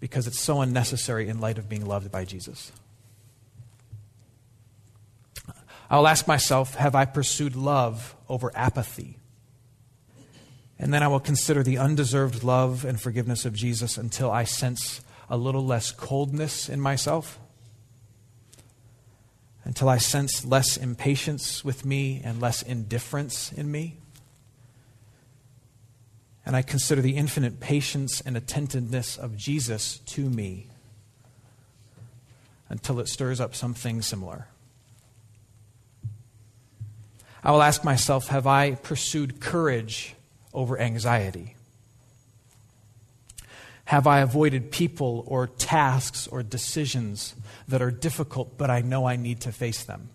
because 0.00 0.26
it's 0.26 0.40
so 0.40 0.60
unnecessary 0.60 1.28
in 1.28 1.40
light 1.40 1.58
of 1.58 1.68
being 1.68 1.84
loved 1.84 2.10
by 2.10 2.24
Jesus. 2.24 2.72
I'll 5.90 6.06
ask 6.06 6.26
myself 6.26 6.74
Have 6.74 6.94
I 6.94 7.04
pursued 7.04 7.56
love 7.56 8.14
over 8.28 8.52
apathy? 8.54 9.18
And 10.78 10.94
then 10.94 11.02
I 11.02 11.08
will 11.08 11.20
consider 11.20 11.62
the 11.62 11.78
undeserved 11.78 12.44
love 12.44 12.84
and 12.84 13.00
forgiveness 13.00 13.44
of 13.44 13.52
Jesus 13.52 13.98
until 13.98 14.30
I 14.30 14.44
sense 14.44 15.00
a 15.28 15.36
little 15.36 15.66
less 15.66 15.90
coldness 15.90 16.68
in 16.68 16.80
myself, 16.80 17.38
until 19.68 19.90
I 19.90 19.98
sense 19.98 20.46
less 20.46 20.78
impatience 20.78 21.62
with 21.62 21.84
me 21.84 22.22
and 22.24 22.40
less 22.40 22.62
indifference 22.62 23.52
in 23.52 23.70
me. 23.70 23.98
And 26.46 26.56
I 26.56 26.62
consider 26.62 27.02
the 27.02 27.16
infinite 27.16 27.60
patience 27.60 28.22
and 28.22 28.34
attentiveness 28.34 29.18
of 29.18 29.36
Jesus 29.36 29.98
to 29.98 30.22
me 30.30 30.68
until 32.70 32.98
it 32.98 33.08
stirs 33.08 33.42
up 33.42 33.54
something 33.54 34.00
similar. 34.00 34.48
I 37.44 37.50
will 37.50 37.62
ask 37.62 37.84
myself 37.84 38.28
Have 38.28 38.46
I 38.46 38.70
pursued 38.74 39.38
courage 39.38 40.14
over 40.54 40.80
anxiety? 40.80 41.56
Have 43.88 44.06
I 44.06 44.20
avoided 44.20 44.70
people 44.70 45.24
or 45.26 45.46
tasks 45.46 46.26
or 46.26 46.42
decisions 46.42 47.34
that 47.68 47.80
are 47.80 47.90
difficult, 47.90 48.58
but 48.58 48.68
I 48.68 48.82
know 48.82 49.06
I 49.06 49.16
need 49.16 49.40
to 49.40 49.50
face 49.50 49.82
them? 49.82 50.10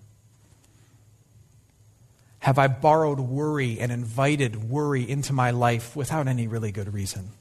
Have 2.38 2.60
I 2.60 2.68
borrowed 2.68 3.20
worry 3.20 3.80
and 3.80 3.92
invited 3.92 4.70
worry 4.70 5.10
into 5.10 5.34
my 5.34 5.50
life 5.50 5.96
without 5.96 6.28
any 6.28 6.46
really 6.46 6.72
good 6.72 6.94
reason? 6.94 7.32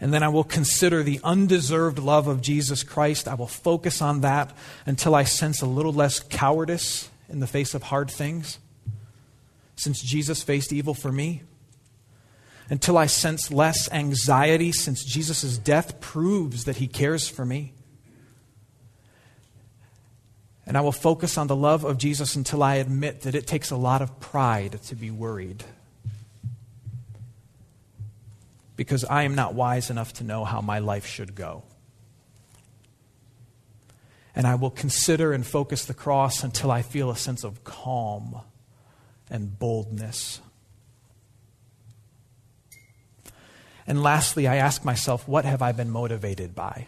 And 0.00 0.12
then 0.12 0.24
I 0.24 0.28
will 0.28 0.42
consider 0.42 1.04
the 1.04 1.20
undeserved 1.22 2.00
love 2.00 2.26
of 2.26 2.42
Jesus 2.42 2.82
Christ. 2.82 3.28
I 3.28 3.34
will 3.34 3.46
focus 3.46 4.02
on 4.02 4.22
that 4.22 4.52
until 4.84 5.14
I 5.14 5.22
sense 5.22 5.62
a 5.62 5.66
little 5.66 5.92
less 5.92 6.18
cowardice 6.18 7.08
in 7.28 7.38
the 7.38 7.46
face 7.46 7.72
of 7.72 7.84
hard 7.84 8.10
things, 8.10 8.58
since 9.76 10.02
Jesus 10.02 10.42
faced 10.42 10.72
evil 10.72 10.92
for 10.92 11.12
me. 11.12 11.42
Until 12.70 12.96
I 12.96 13.06
sense 13.06 13.50
less 13.50 13.90
anxiety, 13.92 14.72
since 14.72 15.04
Jesus' 15.04 15.58
death 15.58 16.00
proves 16.00 16.64
that 16.64 16.76
he 16.76 16.86
cares 16.86 17.28
for 17.28 17.44
me. 17.44 17.74
And 20.66 20.76
I 20.76 20.80
will 20.80 20.92
focus 20.92 21.36
on 21.36 21.48
the 21.48 21.56
love 21.56 21.84
of 21.84 21.98
Jesus 21.98 22.36
until 22.36 22.62
I 22.62 22.76
admit 22.76 23.22
that 23.22 23.34
it 23.34 23.46
takes 23.46 23.70
a 23.70 23.76
lot 23.76 24.00
of 24.00 24.20
pride 24.20 24.80
to 24.84 24.94
be 24.94 25.10
worried 25.10 25.64
because 28.76 29.04
I 29.04 29.24
am 29.24 29.34
not 29.34 29.54
wise 29.54 29.90
enough 29.90 30.12
to 30.14 30.24
know 30.24 30.44
how 30.44 30.60
my 30.60 30.78
life 30.78 31.06
should 31.06 31.34
go. 31.34 31.62
And 34.34 34.46
I 34.46 34.54
will 34.54 34.70
consider 34.70 35.32
and 35.32 35.46
focus 35.46 35.84
the 35.84 35.94
cross 35.94 36.42
until 36.42 36.70
I 36.70 36.82
feel 36.82 37.10
a 37.10 37.16
sense 37.16 37.44
of 37.44 37.64
calm 37.64 38.40
and 39.30 39.58
boldness. 39.58 40.40
And 43.86 44.02
lastly, 44.02 44.46
I 44.46 44.56
ask 44.56 44.84
myself, 44.84 45.26
what 45.26 45.44
have 45.44 45.62
I 45.62 45.72
been 45.72 45.90
motivated 45.90 46.54
by? 46.54 46.86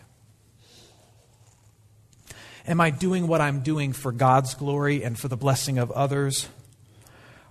Am 2.67 2.81
I 2.81 2.91
doing 2.91 3.27
what 3.27 3.41
I'm 3.41 3.61
doing 3.61 3.93
for 3.93 4.13
God's 4.13 4.55
glory 4.55 5.03
and 5.03 5.19
for 5.19 5.29
the 5.29 5.37
blessing 5.37 5.79
of 5.79 5.91
others? 5.91 6.49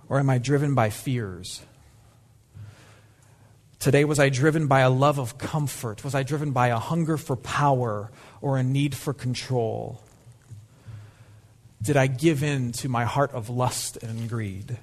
Or 0.08 0.18
am 0.18 0.28
I 0.28 0.38
driven 0.38 0.74
by 0.74 0.90
fears? 0.90 1.62
Today, 3.78 4.04
was 4.04 4.18
I 4.18 4.30
driven 4.30 4.66
by 4.66 4.80
a 4.80 4.90
love 4.90 5.18
of 5.18 5.36
comfort? 5.36 6.04
Was 6.04 6.14
I 6.14 6.22
driven 6.22 6.52
by 6.52 6.68
a 6.68 6.78
hunger 6.78 7.16
for 7.16 7.36
power 7.36 8.10
or 8.40 8.56
a 8.56 8.62
need 8.62 8.94
for 8.94 9.12
control? 9.12 10.02
Did 11.82 11.98
I 11.98 12.06
give 12.06 12.42
in 12.42 12.72
to 12.72 12.88
my 12.88 13.04
heart 13.04 13.32
of 13.32 13.50
lust 13.50 13.98
and 14.02 14.28
greed? 14.28 14.78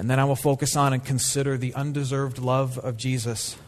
And 0.00 0.08
then 0.08 0.18
I 0.18 0.24
will 0.24 0.34
focus 0.34 0.76
on 0.76 0.94
and 0.94 1.04
consider 1.04 1.58
the 1.58 1.74
undeserved 1.74 2.38
love 2.38 2.78
of 2.78 2.96
Jesus 2.96 3.58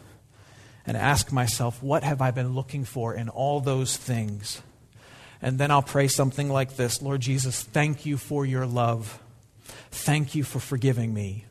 and 0.83 0.97
ask 0.97 1.31
myself, 1.31 1.83
what 1.83 2.03
have 2.03 2.23
I 2.23 2.31
been 2.31 2.55
looking 2.55 2.85
for 2.85 3.13
in 3.13 3.29
all 3.29 3.59
those 3.59 3.97
things? 3.97 4.59
And 5.43 5.59
then 5.59 5.69
I'll 5.69 5.83
pray 5.83 6.07
something 6.07 6.49
like 6.49 6.75
this 6.75 7.03
Lord 7.03 7.21
Jesus, 7.21 7.61
thank 7.61 8.07
you 8.07 8.17
for 8.17 8.47
your 8.47 8.65
love. 8.65 9.21
Thank 9.91 10.33
you 10.33 10.43
for 10.43 10.59
forgiving 10.59 11.13
me. 11.13 11.45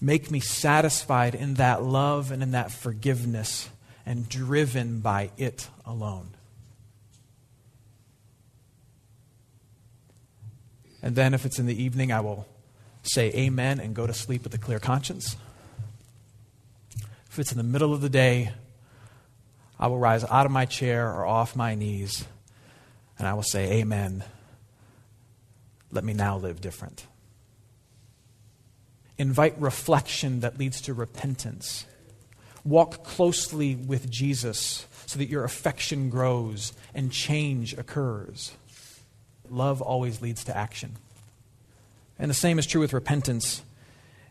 Make 0.00 0.30
me 0.30 0.38
satisfied 0.38 1.34
in 1.34 1.54
that 1.54 1.82
love 1.82 2.30
and 2.30 2.44
in 2.44 2.52
that 2.52 2.70
forgiveness 2.70 3.68
and 4.06 4.28
driven 4.28 5.00
by 5.00 5.32
it 5.36 5.66
alone. 5.84 6.36
And 11.02 11.16
then, 11.16 11.34
if 11.34 11.44
it's 11.44 11.58
in 11.58 11.66
the 11.66 11.82
evening, 11.82 12.12
I 12.12 12.20
will 12.20 12.46
say 13.12 13.30
amen 13.32 13.80
and 13.80 13.94
go 13.94 14.06
to 14.06 14.14
sleep 14.14 14.44
with 14.44 14.54
a 14.54 14.58
clear 14.58 14.78
conscience. 14.78 15.36
If 17.30 17.38
it's 17.38 17.52
in 17.52 17.58
the 17.58 17.64
middle 17.64 17.92
of 17.92 18.00
the 18.00 18.08
day, 18.08 18.52
I 19.78 19.86
will 19.86 19.98
rise 19.98 20.24
out 20.24 20.46
of 20.46 20.52
my 20.52 20.64
chair 20.64 21.12
or 21.12 21.24
off 21.24 21.56
my 21.56 21.74
knees 21.74 22.24
and 23.18 23.28
I 23.28 23.34
will 23.34 23.42
say, 23.42 23.80
Amen. 23.80 24.24
Let 25.92 26.04
me 26.04 26.14
now 26.14 26.38
live 26.38 26.60
different 26.60 27.06
invite 29.20 29.54
reflection 29.60 30.40
that 30.40 30.58
leads 30.58 30.80
to 30.80 30.94
repentance. 30.94 31.84
Walk 32.64 33.04
closely 33.04 33.74
with 33.74 34.10
Jesus 34.10 34.86
so 35.04 35.18
that 35.18 35.28
your 35.28 35.44
affection 35.44 36.08
grows 36.08 36.72
and 36.94 37.12
change 37.12 37.74
occurs. 37.74 38.52
Love 39.50 39.82
always 39.82 40.22
leads 40.22 40.42
to 40.44 40.56
action. 40.56 40.96
And 42.20 42.30
the 42.30 42.34
same 42.34 42.58
is 42.58 42.66
true 42.66 42.80
with 42.80 42.92
repentance. 42.92 43.62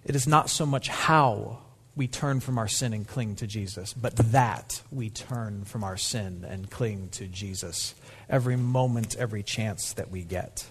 It 0.06 0.16
is 0.16 0.28
not 0.28 0.50
so 0.50 0.66
much 0.66 0.88
how 0.88 1.60
we 1.96 2.08
turn 2.08 2.40
from 2.40 2.58
our 2.58 2.68
sin 2.68 2.94
and 2.94 3.06
cling 3.06 3.36
to 3.38 3.48
Jesus, 3.48 3.94
but 3.94 4.16
that 4.16 4.82
we 4.92 5.10
turn 5.10 5.66
from 5.66 5.84
our 5.84 5.98
sin 5.98 6.46
and 6.48 6.70
cling 6.70 7.10
to 7.10 7.26
Jesus 7.26 7.96
every 8.30 8.56
moment, 8.56 9.18
every 9.18 9.44
chance 9.44 9.92
that 9.94 10.10
we 10.10 10.24
get. 10.24 10.66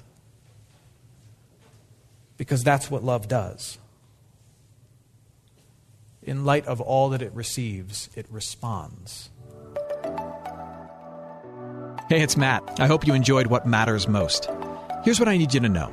Because 2.39 2.65
that's 2.65 2.91
what 2.91 3.05
love 3.05 3.29
does 3.29 3.77
in 6.29 6.45
light 6.45 6.67
of 6.67 6.81
all 6.81 7.09
that 7.09 7.23
it 7.23 7.33
receives, 7.33 8.11
it 8.15 8.27
responds. 8.31 9.31
Hey, 12.11 12.21
it's 12.21 12.37
Matt. 12.37 12.79
I 12.79 12.87
hope 12.87 13.07
you 13.07 13.15
enjoyed 13.15 13.47
what 13.47 13.67
matters 13.67 14.07
most. 14.07 14.49
Here's 15.05 15.19
what 15.19 15.29
I 15.29 15.39
need 15.39 15.55
you 15.55 15.61
to 15.61 15.69
know 15.69 15.93